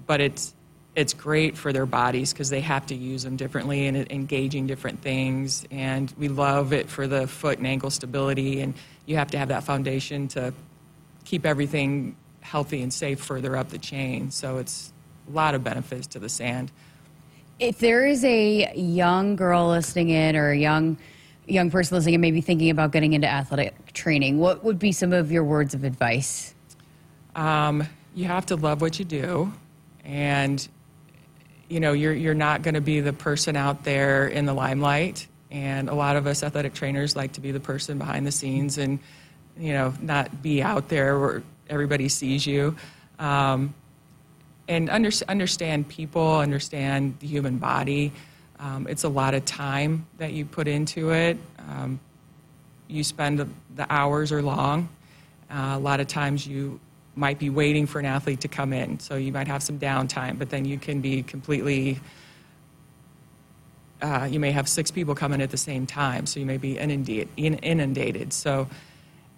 but 0.07 0.21
it's, 0.21 0.55
it's 0.95 1.13
great 1.13 1.57
for 1.57 1.73
their 1.73 1.87
bodies 1.87 2.33
because 2.33 2.51
they 2.51 2.61
have 2.61 2.87
to 2.87 2.95
use 2.95 3.25
them 3.25 3.37
differently 3.37 3.89
and 3.89 4.11
engaging 4.13 4.69
different 4.69 5.03
things. 5.03 5.67
And 5.73 6.13
we 6.17 6.29
love 6.29 6.73
it 6.73 6.89
for 6.89 7.09
the 7.09 7.27
foot 7.27 7.59
and 7.59 7.67
ankle 7.67 7.91
stability. 7.91 8.61
And 8.61 8.75
you 9.07 9.17
have 9.17 9.33
to 9.33 9.39
have 9.39 9.49
that 9.49 9.65
foundation 9.65 10.29
to 10.29 10.55
keep 11.25 11.45
everything 11.45 12.17
healthy 12.49 12.83
and 12.83 12.93
safe 12.93 13.21
further 13.21 13.57
up 13.57 13.69
the 13.69 13.79
chain. 13.79 14.31
So 14.31 14.57
it's 14.57 14.93
a 15.29 15.33
lot 15.33 15.55
of 15.55 15.63
benefits 15.63 16.07
to 16.09 16.19
the 16.19 16.29
sand. 16.29 16.73
If 17.59 17.79
there 17.79 18.07
is 18.07 18.25
a 18.25 18.73
young 18.75 19.37
girl 19.37 19.69
listening 19.69 20.11
in 20.11 20.37
or 20.37 20.51
a 20.51 20.57
young 20.57 20.97
young 21.47 21.71
person 21.71 21.97
listening 21.97 22.15
and 22.15 22.23
maybe 22.23 22.41
thinking 22.41 22.71
about 22.71 22.93
getting 22.93 23.15
into 23.15 23.27
athletic 23.27 23.93
training, 23.93 24.39
what 24.39 24.63
would 24.65 24.79
be 24.79 24.93
some 24.93 25.13
of 25.13 25.33
your 25.33 25.45
words 25.45 25.75
of 25.75 25.83
advice? 25.85 26.55
Um, 27.35 27.87
you 28.15 28.27
have 28.27 28.47
to 28.47 28.57
love 28.57 28.81
what 28.81 28.99
you 28.99 29.05
do, 29.05 29.53
and 30.05 30.67
you 31.69 31.81
know 31.81 31.93
you're 31.93 32.15
you're 32.15 32.35
not 32.35 32.63
going 32.63 32.75
to 32.75 32.81
be 32.81 33.01
the 33.01 33.13
person 33.13 33.57
out 33.57 33.85
there 33.85 34.27
in 34.27 34.47
the 34.47 34.55
limelight. 34.55 35.27
And 35.51 35.89
a 35.89 35.95
lot 35.95 36.17
of 36.17 36.27
us 36.27 36.43
athletic 36.43 36.75
trainers 36.75 37.17
like 37.17 37.33
to 37.33 37.41
be 37.41 37.53
the 37.53 37.61
person 37.61 37.99
behind 37.99 38.27
the 38.27 38.33
scenes 38.33 38.79
and 38.79 38.99
you 39.59 39.73
know 39.73 39.95
not 40.01 40.43
be 40.43 40.63
out 40.63 40.89
there 40.89 41.43
everybody 41.69 42.09
sees 42.09 42.47
you. 42.47 42.77
Um, 43.19 43.75
and 44.69 44.91
under, 44.91 45.11
understand 45.29 45.89
people, 45.89 46.39
understand 46.39 47.19
the 47.21 47.27
human 47.27 47.59
body. 47.59 48.13
Um, 48.61 48.87
it's 48.89 49.05
a 49.05 49.09
lot 49.09 49.35
of 49.35 49.45
time 49.45 50.07
that 50.19 50.33
you 50.33 50.45
put 50.45 50.69
into 50.69 51.11
it. 51.11 51.39
Um, 51.59 52.01
you 52.89 53.05
spend 53.05 53.39
the 53.77 53.87
hours 53.89 54.33
are 54.33 54.43
long. 54.43 54.89
Uh, 55.51 55.75
a 55.75 55.79
lot 55.79 56.01
of 56.01 56.07
times 56.07 56.47
you 56.47 56.81
might 57.15 57.39
be 57.39 57.51
waiting 57.51 57.87
for 57.87 57.99
an 57.99 58.05
athlete 58.05 58.41
to 58.43 58.49
come 58.49 58.73
in, 58.73 59.01
so 59.01 59.17
you 59.17 59.33
might 59.33 59.49
have 59.49 59.63
some 59.63 59.79
downtime, 59.79 60.39
but 60.39 60.51
then 60.51 60.65
you 60.65 60.79
can 60.79 61.01
be 61.01 61.23
completely. 61.23 62.01
Uh, 64.01 64.29
you 64.31 64.39
may 64.39 64.53
have 64.53 64.69
six 64.69 64.91
people 64.91 65.15
coming 65.15 65.43
at 65.43 65.51
the 65.51 65.57
same 65.57 65.87
time, 65.87 66.27
so 66.27 66.39
you 66.39 66.47
may 66.47 66.57
be 66.57 66.79
inundated. 66.79 67.29
inundated. 67.37 68.33
So 68.33 68.69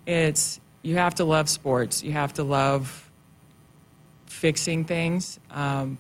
it's 0.07 0.60
you 0.83 0.97
have 0.97 1.17
to 1.17 1.25
love 1.25 1.49
sports. 1.49 2.03
You 2.03 2.13
have 2.13 2.35
to 2.35 2.45
love 2.45 3.11
fixing 4.27 4.85
things. 4.85 5.39
Um, 5.51 5.99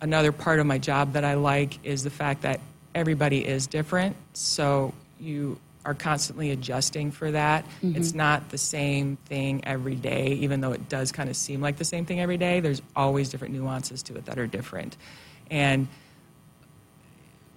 another 0.00 0.32
part 0.32 0.58
of 0.58 0.66
my 0.66 0.78
job 0.78 1.12
that 1.12 1.24
I 1.24 1.34
like 1.34 1.84
is 1.84 2.02
the 2.02 2.10
fact 2.10 2.42
that 2.42 2.60
everybody 2.94 3.46
is 3.46 3.66
different. 3.66 4.16
So 4.32 4.92
you 5.20 5.58
are 5.84 5.94
constantly 5.94 6.50
adjusting 6.50 7.10
for 7.10 7.30
that. 7.30 7.64
Mm-hmm. 7.64 7.96
It's 7.96 8.14
not 8.14 8.50
the 8.50 8.58
same 8.58 9.16
thing 9.26 9.64
every 9.64 9.94
day, 9.94 10.28
even 10.34 10.60
though 10.60 10.72
it 10.72 10.88
does 10.88 11.10
kind 11.12 11.28
of 11.28 11.36
seem 11.36 11.60
like 11.60 11.76
the 11.76 11.84
same 11.84 12.04
thing 12.04 12.20
every 12.20 12.36
day. 12.36 12.60
There's 12.60 12.82
always 12.94 13.28
different 13.28 13.54
nuances 13.54 14.02
to 14.04 14.16
it 14.16 14.26
that 14.26 14.38
are 14.38 14.46
different. 14.46 14.96
And 15.50 15.88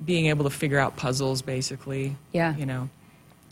being 0.03 0.27
able 0.27 0.43
to 0.43 0.49
figure 0.49 0.79
out 0.79 0.95
puzzles, 0.97 1.41
basically. 1.41 2.15
Yeah. 2.31 2.55
You 2.55 2.65
know, 2.65 2.89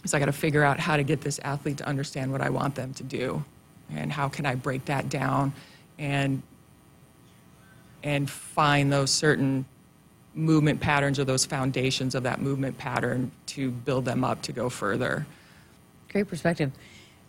so 0.05 0.17
I 0.17 0.19
got 0.19 0.25
to 0.25 0.31
figure 0.31 0.63
out 0.63 0.79
how 0.79 0.97
to 0.97 1.03
get 1.03 1.21
this 1.21 1.39
athlete 1.43 1.77
to 1.77 1.87
understand 1.87 2.31
what 2.31 2.41
I 2.41 2.49
want 2.49 2.75
them 2.75 2.93
to 2.95 3.03
do, 3.03 3.43
and 3.93 4.11
how 4.11 4.27
can 4.27 4.45
I 4.45 4.55
break 4.55 4.85
that 4.85 5.09
down 5.09 5.53
and 5.97 6.41
and 8.03 8.29
find 8.29 8.91
those 8.91 9.11
certain 9.11 9.65
movement 10.35 10.79
patterns 10.79 11.19
or 11.19 11.23
those 11.23 11.45
foundations 11.45 12.15
of 12.15 12.23
that 12.23 12.41
movement 12.41 12.77
pattern 12.77 13.31
to 13.45 13.71
build 13.71 14.03
them 14.05 14.23
up 14.23 14.41
to 14.41 14.51
go 14.51 14.69
further. 14.69 15.25
Great 16.11 16.27
perspective. 16.27 16.71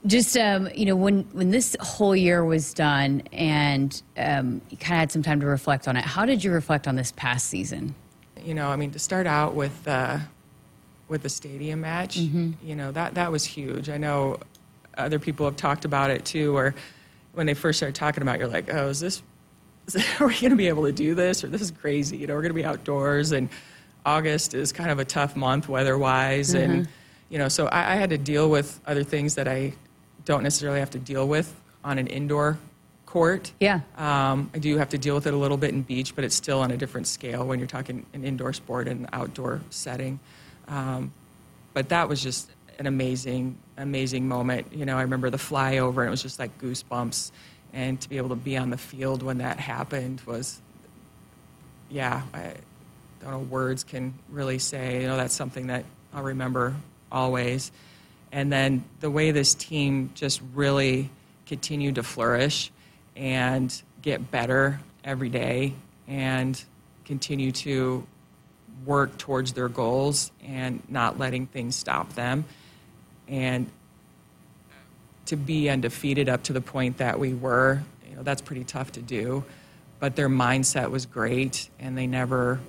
Just 0.06 0.37
um, 0.37 0.68
you 0.74 0.84
know, 0.84 0.96
when 0.96 1.22
when 1.32 1.50
this 1.50 1.74
whole 1.80 2.14
year 2.14 2.44
was 2.44 2.74
done, 2.74 3.22
and 3.32 4.02
um, 4.18 4.60
you 4.68 4.76
kind 4.76 4.96
of 4.96 4.98
had 4.98 5.12
some 5.12 5.22
time 5.22 5.40
to 5.40 5.46
reflect 5.46 5.88
on 5.88 5.96
it. 5.96 6.04
How 6.04 6.26
did 6.26 6.44
you 6.44 6.52
reflect 6.52 6.87
on 6.87 6.94
this 6.94 7.12
past 7.12 7.46
season? 7.46 7.94
You 8.42 8.52
know, 8.52 8.68
I 8.68 8.76
mean, 8.76 8.90
to 8.90 8.98
start 8.98 9.26
out 9.26 9.54
with 9.54 9.88
uh, 9.88 10.18
with 11.09 11.23
the 11.23 11.29
stadium 11.29 11.81
match, 11.83 12.19
mm-hmm. 12.19 12.53
you 12.62 12.75
know 12.75 12.93
that 12.93 13.14
that 13.14 13.31
was 13.31 13.45
huge. 13.45 13.88
I 13.88 13.99
know 13.99 14.38
other 14.97 15.19
people 15.19 15.47
have 15.47 15.57
talked 15.57 15.85
about 15.85 16.11
it 16.11 16.25
too, 16.25 16.57
or 16.57 16.75
when 17.33 17.47
they 17.47 17.55
first 17.55 17.79
started 17.79 17.95
talking 17.95 18.23
about, 18.23 18.37
it, 18.37 18.40
you're 18.40 18.49
like, 18.49 18.73
oh, 18.73 18.88
is 18.88 19.01
this, 19.01 19.23
is 19.87 19.97
are 20.21 20.27
we 20.27 20.35
going 20.35 20.51
to 20.51 20.57
be 20.57 20.69
able 20.69 20.85
to 20.85 20.93
do 20.93 21.14
this, 21.14 21.45
or 21.45 21.49
this 21.49 21.61
is 21.61 21.71
crazy? 21.71 22.17
You 22.17 22.27
know, 22.27 22.35
we're 22.35 22.43
going 22.43 22.51
to 22.51 22.55
be 22.55 22.64
outdoors, 22.64 23.33
and 23.33 23.49
August 24.07 24.55
is 24.55 24.73
kind 24.73 24.90
of 24.90 24.99
a 24.99 25.05
tough 25.05 25.37
month 25.37 25.69
weather-wise, 25.69 26.55
mm-hmm. 26.55 26.71
and 26.71 26.88
you 27.29 27.38
know, 27.38 27.49
so 27.49 27.67
I, 27.67 27.93
I 27.93 27.97
had 27.97 28.11
to 28.11 28.19
deal 28.19 28.49
with 28.49 28.81
other 28.87 29.03
things 29.03 29.35
that 29.35 29.49
I 29.49 29.73
don't 30.25 30.43
necessarily 30.43 30.81
have 30.81 30.90
to 30.90 30.99
deal 30.99 31.27
with 31.27 31.53
on 31.83 31.99
an 31.99 32.07
indoor 32.07 32.59
court. 33.07 33.53
Yeah. 33.61 33.81
Um, 33.97 34.51
I 34.55 34.59
do 34.59 34.77
have 34.79 34.88
to 34.90 34.99
deal 34.99 35.14
with 35.14 35.27
it 35.27 35.35
a 35.35 35.37
little 35.37 35.57
bit 35.57 35.71
in 35.71 35.83
beach, 35.83 36.17
but 36.17 36.25
it's 36.25 36.35
still 36.35 36.61
on 36.61 36.71
a 36.71 36.77
different 36.77 37.07
scale 37.07 37.47
when 37.47 37.59
you're 37.59 37.69
talking 37.69 38.05
an 38.12 38.25
indoor 38.25 38.53
sport 38.53 38.88
and 38.88 39.09
outdoor 39.12 39.61
setting. 39.71 40.19
Um, 40.68 41.12
but 41.72 41.88
that 41.90 42.09
was 42.09 42.22
just 42.22 42.50
an 42.79 42.87
amazing, 42.87 43.59
amazing 43.77 44.29
moment. 44.29 44.72
You 44.72 44.85
know, 44.87 44.96
I 44.96 45.03
remember 45.03 45.31
the 45.31 45.37
flyover, 45.37 45.98
and 45.98 46.09
it 46.09 46.11
was 46.11 46.22
just 46.22 46.38
like 46.38 46.59
goosebumps. 46.59 47.31
And 47.72 48.00
to 48.00 48.09
be 48.09 48.18
able 48.18 48.29
to 48.29 48.37
be 48.37 48.57
on 48.57 48.70
the 48.70 48.79
field 48.79 49.22
when 49.22 49.38
that 49.38 49.59
happened 49.59 50.20
was, 50.27 50.61
yeah, 51.90 52.22
I 52.33 52.55
don't 53.22 53.31
know, 53.33 53.38
words 53.38 53.83
can 53.83 54.14
really 54.31 54.59
say. 54.59 55.03
You 55.03 55.09
know, 55.09 55.16
that's 55.16 55.35
something 55.35 55.66
that 55.68 55.85
I'll 56.12 56.22
remember 56.22 56.77
always. 57.11 57.72
And 58.31 58.53
then 58.53 58.85
the 59.00 59.11
way 59.11 59.31
this 59.31 59.55
team 59.55 60.11
just 60.14 60.40
really 60.55 61.11
continued 61.46 61.96
to 61.96 62.03
flourish 62.03 62.70
and 63.16 63.83
get 64.03 64.31
better 64.31 64.81
every 65.05 65.29
day 65.29 65.74
and 66.09 66.62
continue 67.05 67.53
to 67.53 68.07
work 68.84 69.16
towards 69.18 69.52
their 69.52 69.68
goals 69.68 70.30
and 70.46 70.82
not 70.88 71.18
letting 71.18 71.46
things 71.46 71.76
stop 71.76 72.14
them. 72.14 72.44
And 73.28 73.70
to 75.26 75.37
be 75.37 75.70
undefeated 75.70 76.28
up 76.28 76.42
to 76.44 76.52
the 76.52 76.60
point 76.60 76.98
that 76.98 77.18
we 77.18 77.32
were, 77.32 77.82
you 78.08 78.16
know, 78.16 78.22
that's 78.22 78.42
pretty 78.42 78.64
tough 78.64 78.92
to 78.92 79.02
do. 79.02 79.44
But 80.00 80.16
their 80.16 80.28
mindset 80.28 80.90
was 80.90 81.06
great, 81.06 81.70
and 81.78 81.96
they 81.96 82.06
never 82.06 82.60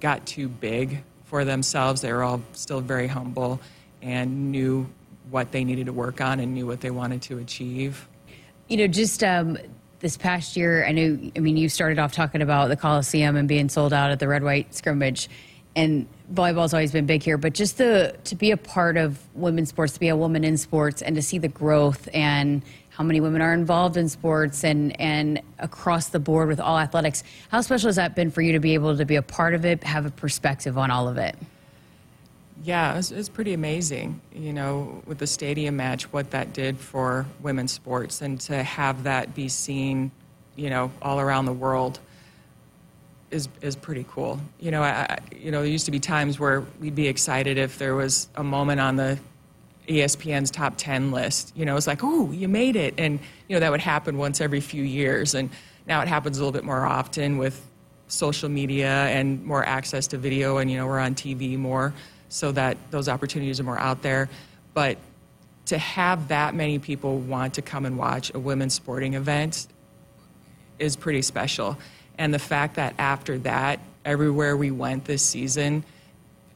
got 0.00 0.26
too 0.26 0.48
big 0.48 1.02
for 1.24 1.44
themselves. 1.44 2.00
They 2.00 2.12
were 2.12 2.22
all 2.22 2.42
still 2.52 2.80
very 2.80 3.08
humble 3.08 3.60
and 4.00 4.50
knew 4.52 4.88
what 5.30 5.52
they 5.52 5.64
needed 5.64 5.86
to 5.86 5.92
work 5.92 6.20
on 6.20 6.40
and 6.40 6.54
knew 6.54 6.66
what 6.66 6.80
they 6.80 6.90
wanted 6.90 7.22
to 7.22 7.38
achieve. 7.38 8.08
You 8.68 8.78
know, 8.78 8.86
just 8.86 9.22
um, 9.22 9.58
this 10.00 10.16
past 10.16 10.56
year, 10.56 10.84
I 10.86 10.92
know, 10.92 11.18
I 11.36 11.40
mean, 11.40 11.56
you 11.56 11.68
started 11.68 11.98
off 11.98 12.12
talking 12.12 12.42
about 12.42 12.68
the 12.68 12.76
Coliseum 12.76 13.36
and 13.36 13.48
being 13.48 13.68
sold 13.68 13.92
out 13.92 14.10
at 14.10 14.18
the 14.18 14.28
red 14.28 14.42
white 14.42 14.74
scrimmage. 14.74 15.28
And 15.74 16.06
volleyball's 16.32 16.72
always 16.72 16.92
been 16.92 17.06
big 17.06 17.22
here, 17.22 17.36
but 17.36 17.52
just 17.52 17.78
the, 17.78 18.16
to 18.24 18.34
be 18.34 18.50
a 18.50 18.56
part 18.56 18.96
of 18.96 19.18
women's 19.34 19.68
sports, 19.68 19.92
to 19.94 20.00
be 20.00 20.08
a 20.08 20.16
woman 20.16 20.42
in 20.42 20.56
sports, 20.56 21.02
and 21.02 21.16
to 21.16 21.22
see 21.22 21.38
the 21.38 21.48
growth 21.48 22.08
and 22.14 22.62
how 22.88 23.04
many 23.04 23.20
women 23.20 23.42
are 23.42 23.52
involved 23.52 23.98
in 23.98 24.08
sports 24.08 24.64
and, 24.64 24.98
and 24.98 25.42
across 25.58 26.08
the 26.08 26.18
board 26.18 26.48
with 26.48 26.60
all 26.60 26.78
athletics. 26.78 27.22
How 27.50 27.60
special 27.60 27.88
has 27.88 27.96
that 27.96 28.14
been 28.16 28.30
for 28.30 28.40
you 28.40 28.52
to 28.52 28.58
be 28.58 28.72
able 28.72 28.96
to 28.96 29.04
be 29.04 29.16
a 29.16 29.22
part 29.22 29.52
of 29.52 29.66
it, 29.66 29.84
have 29.84 30.06
a 30.06 30.10
perspective 30.10 30.78
on 30.78 30.90
all 30.90 31.08
of 31.08 31.18
it? 31.18 31.36
Yeah, 32.62 32.94
it 32.94 32.96
was, 32.96 33.12
it 33.12 33.16
was, 33.16 33.28
pretty 33.28 33.52
amazing, 33.52 34.20
you 34.34 34.52
know, 34.52 35.02
with 35.06 35.18
the 35.18 35.26
stadium 35.26 35.76
match, 35.76 36.10
what 36.12 36.30
that 36.30 36.52
did 36.52 36.78
for 36.78 37.26
women's 37.40 37.72
sports, 37.72 38.22
and 38.22 38.40
to 38.42 38.62
have 38.62 39.04
that 39.04 39.34
be 39.34 39.48
seen, 39.48 40.10
you 40.56 40.70
know, 40.70 40.90
all 41.02 41.20
around 41.20 41.44
the 41.44 41.52
world 41.52 42.00
is 43.30 43.48
is 43.60 43.76
pretty 43.76 44.06
cool. 44.10 44.40
You 44.58 44.70
know, 44.70 44.82
I, 44.82 45.18
you 45.36 45.50
know, 45.50 45.60
there 45.60 45.70
used 45.70 45.84
to 45.86 45.90
be 45.90 46.00
times 46.00 46.40
where 46.40 46.62
we'd 46.80 46.94
be 46.94 47.08
excited 47.08 47.58
if 47.58 47.78
there 47.78 47.94
was 47.94 48.28
a 48.36 48.44
moment 48.44 48.80
on 48.80 48.96
the 48.96 49.18
ESPN's 49.88 50.50
top 50.50 50.74
10 50.76 51.10
list. 51.12 51.52
You 51.56 51.64
know, 51.64 51.76
it's 51.76 51.86
like, 51.86 52.02
oh, 52.02 52.30
you 52.32 52.48
made 52.48 52.76
it. 52.76 52.94
And, 52.98 53.18
you 53.48 53.56
know, 53.56 53.60
that 53.60 53.70
would 53.70 53.80
happen 53.80 54.18
once 54.18 54.40
every 54.40 54.60
few 54.60 54.82
years. 54.82 55.34
And 55.34 55.50
now 55.86 56.00
it 56.02 56.08
happens 56.08 56.38
a 56.38 56.40
little 56.40 56.52
bit 56.52 56.64
more 56.64 56.84
often 56.84 57.38
with 57.38 57.64
social 58.08 58.48
media 58.48 58.88
and 58.88 59.44
more 59.44 59.64
access 59.64 60.06
to 60.08 60.18
video. 60.18 60.58
And, 60.58 60.70
you 60.70 60.76
know, 60.76 60.86
we're 60.86 60.98
on 61.00 61.14
TV 61.14 61.58
more 61.58 61.92
so 62.28 62.52
that 62.52 62.76
those 62.90 63.08
opportunities 63.08 63.60
are 63.60 63.64
more 63.64 63.78
out 63.78 64.02
there. 64.02 64.28
But 64.74 64.98
to 65.66 65.78
have 65.78 66.28
that 66.28 66.54
many 66.54 66.78
people 66.78 67.18
want 67.18 67.54
to 67.54 67.62
come 67.62 67.86
and 67.86 67.98
watch 67.98 68.32
a 68.34 68.38
women's 68.38 68.74
sporting 68.74 69.14
event 69.14 69.66
is 70.78 70.96
pretty 70.96 71.22
special. 71.22 71.76
And 72.18 72.32
the 72.32 72.38
fact 72.38 72.76
that 72.76 72.94
after 72.98 73.38
that, 73.38 73.80
everywhere 74.04 74.56
we 74.56 74.70
went 74.70 75.04
this 75.04 75.22
season, 75.22 75.84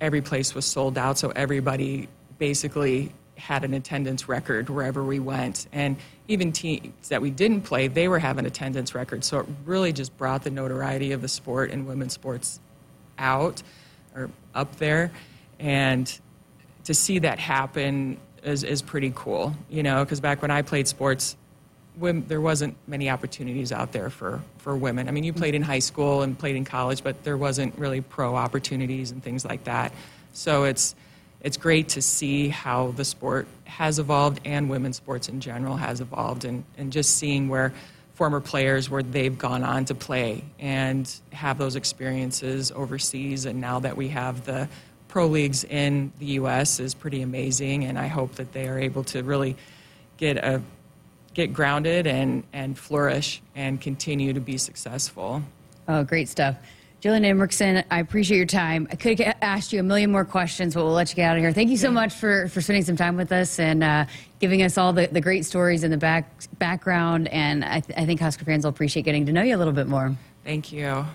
every 0.01 0.23
place 0.23 0.55
was 0.55 0.65
sold 0.65 0.97
out. 0.97 1.19
So 1.19 1.31
everybody 1.31 2.09
basically 2.39 3.13
had 3.37 3.65
an 3.65 3.75
attendance 3.75 4.29
record 4.29 4.69
wherever 4.69 5.03
we 5.03 5.19
went. 5.19 5.67
And 5.73 5.97
even 6.29 6.53
teams 6.53 7.09
that 7.09 7.21
we 7.21 7.31
didn't 7.31 7.63
play, 7.63 7.89
they 7.89 8.07
were 8.07 8.19
having 8.19 8.47
attendance 8.47 8.95
records. 8.95 9.27
So 9.27 9.41
it 9.41 9.47
really 9.65 9.93
just 9.93 10.17
brought 10.17 10.45
the 10.45 10.51
notoriety 10.51 11.13
of 11.13 11.23
the 11.23 11.29
sport 11.29 11.71
and 11.71 11.87
women's 11.87 12.13
sports 12.13 12.61
out 13.19 13.63
or 14.15 14.31
up 14.55 14.77
there 14.77 15.11
and 15.61 16.18
to 16.85 16.94
see 16.94 17.20
that 17.20 17.38
happen 17.38 18.18
is, 18.42 18.64
is 18.64 18.83
pretty 18.83 19.12
cool 19.14 19.55
you 19.68 19.83
know 19.83 20.05
because 20.05 20.20
back 20.20 20.42
when 20.42 20.51
i 20.51 20.62
played 20.62 20.88
sports 20.88 21.37
women, 21.96 22.25
there 22.29 22.40
wasn't 22.40 22.75
many 22.87 23.11
opportunities 23.11 23.73
out 23.73 23.92
there 23.92 24.11
for, 24.11 24.40
for 24.59 24.77
women 24.77 25.09
i 25.09 25.11
mean 25.11 25.25
you 25.25 25.33
played 25.33 25.55
in 25.55 25.62
high 25.62 25.79
school 25.79 26.23
and 26.23 26.38
played 26.38 26.57
in 26.57 26.64
college 26.64 27.05
but 27.05 27.23
there 27.25 27.37
wasn't 27.37 27.77
really 27.79 28.01
pro 28.01 28.35
opportunities 28.35 29.11
and 29.11 29.23
things 29.23 29.44
like 29.44 29.64
that 29.64 29.92
so 30.33 30.64
it's 30.64 30.94
it's 31.42 31.57
great 31.57 31.88
to 31.90 32.03
see 32.03 32.49
how 32.49 32.92
the 32.92 33.05
sport 33.05 33.46
has 33.64 33.99
evolved 33.99 34.40
and 34.44 34.68
women's 34.68 34.96
sports 34.96 35.29
in 35.29 35.40
general 35.40 35.77
has 35.77 36.01
evolved 36.01 36.44
and, 36.44 36.64
and 36.77 36.92
just 36.92 37.16
seeing 37.16 37.49
where 37.49 37.73
former 38.20 38.40
players 38.40 38.90
where 38.90 39.03
they've 39.03 39.38
gone 39.38 39.64
on 39.64 39.87
to 39.87 39.94
play 39.94 40.44
and 40.59 41.11
have 41.33 41.57
those 41.57 41.75
experiences 41.75 42.70
overseas. 42.70 43.46
And 43.46 43.62
now 43.62 43.81
that 43.81 43.96
we 43.96 44.09
have 44.09 44.44
the 44.44 44.68
pro 45.11 45.27
leagues 45.27 45.64
in 45.64 46.12
the 46.18 46.27
U.S. 46.27 46.81
is 46.81 46.94
pretty 46.94 47.20
amazing. 47.20 47.85
And 47.85 47.99
I 47.99 48.07
hope 48.07 48.37
that 48.37 48.53
they 48.53 48.68
are 48.68 48.79
able 48.79 49.05
to 49.05 49.23
really 49.23 49.57
get 50.16 50.38
a 50.38 50.62
get 51.35 51.53
grounded 51.53 52.07
and, 52.07 52.42
and 52.53 52.77
flourish 52.77 53.40
and 53.55 53.81
continue 53.81 54.33
to 54.33 54.40
be 54.40 54.59
successful. 54.59 55.42
Oh, 55.87 56.03
great 56.03 56.29
stuff. 56.29 56.57
Jillian 57.01 57.25
Emricson, 57.25 57.83
I 57.90 58.01
appreciate 58.01 58.37
your 58.37 58.46
time. 58.46 58.87
I 58.90 58.96
could 58.96 59.18
have 59.20 59.37
asked 59.40 59.73
you 59.73 59.81
a 59.81 59.83
million 59.83 60.12
more 60.12 60.25
questions, 60.25 60.75
but 60.75 60.85
we'll 60.85 60.92
let 60.92 61.09
you 61.09 61.16
get 61.16 61.31
out 61.31 61.37
of 61.37 61.42
here. 61.42 61.53
Thank 61.53 61.70
you 61.70 61.79
so 61.79 61.90
much 61.90 62.12
for, 62.12 62.49
for 62.49 62.61
spending 62.61 62.85
some 62.85 62.96
time 62.96 63.16
with 63.16 63.33
us 63.33 63.59
and 63.59 63.83
uh, 63.83 64.05
giving 64.38 64.62
us 64.62 64.77
all 64.77 64.92
the, 64.92 65.07
the 65.07 65.20
great 65.20 65.46
stories 65.46 65.83
in 65.83 65.90
the 65.90 65.96
back, 65.96 66.31
background. 66.59 67.29
And 67.29 67.64
I, 67.64 67.81
th- 67.81 67.99
I 67.99 68.05
think 68.05 68.20
Husker 68.20 68.44
fans 68.44 68.64
will 68.64 68.70
appreciate 68.70 69.05
getting 69.05 69.25
to 69.27 69.33
know 69.33 69.42
you 69.42 69.57
a 69.57 69.59
little 69.59 69.73
bit 69.73 69.87
more. 69.87 70.14
Thank 70.44 70.73
you. 70.73 71.07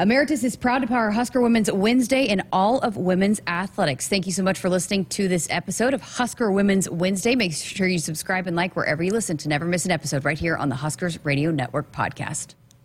Ameritas 0.00 0.44
is 0.44 0.54
proud 0.54 0.82
to 0.82 0.86
power 0.86 1.10
Husker 1.10 1.40
Women's 1.40 1.72
Wednesday 1.72 2.28
and 2.28 2.44
all 2.52 2.78
of 2.78 2.96
women's 2.96 3.40
athletics. 3.48 4.06
Thank 4.06 4.26
you 4.26 4.32
so 4.32 4.44
much 4.44 4.56
for 4.56 4.68
listening 4.68 5.06
to 5.06 5.26
this 5.26 5.48
episode 5.50 5.92
of 5.92 6.00
Husker 6.00 6.52
Women's 6.52 6.88
Wednesday. 6.88 7.34
Make 7.34 7.52
sure 7.52 7.88
you 7.88 7.98
subscribe 7.98 8.46
and 8.46 8.54
like 8.54 8.76
wherever 8.76 9.02
you 9.02 9.10
listen 9.10 9.36
to 9.38 9.48
never 9.48 9.64
miss 9.64 9.86
an 9.86 9.90
episode 9.90 10.24
right 10.24 10.38
here 10.38 10.56
on 10.56 10.68
the 10.68 10.76
Huskers 10.76 11.18
Radio 11.24 11.50
Network 11.50 11.90
podcast. 11.90 12.54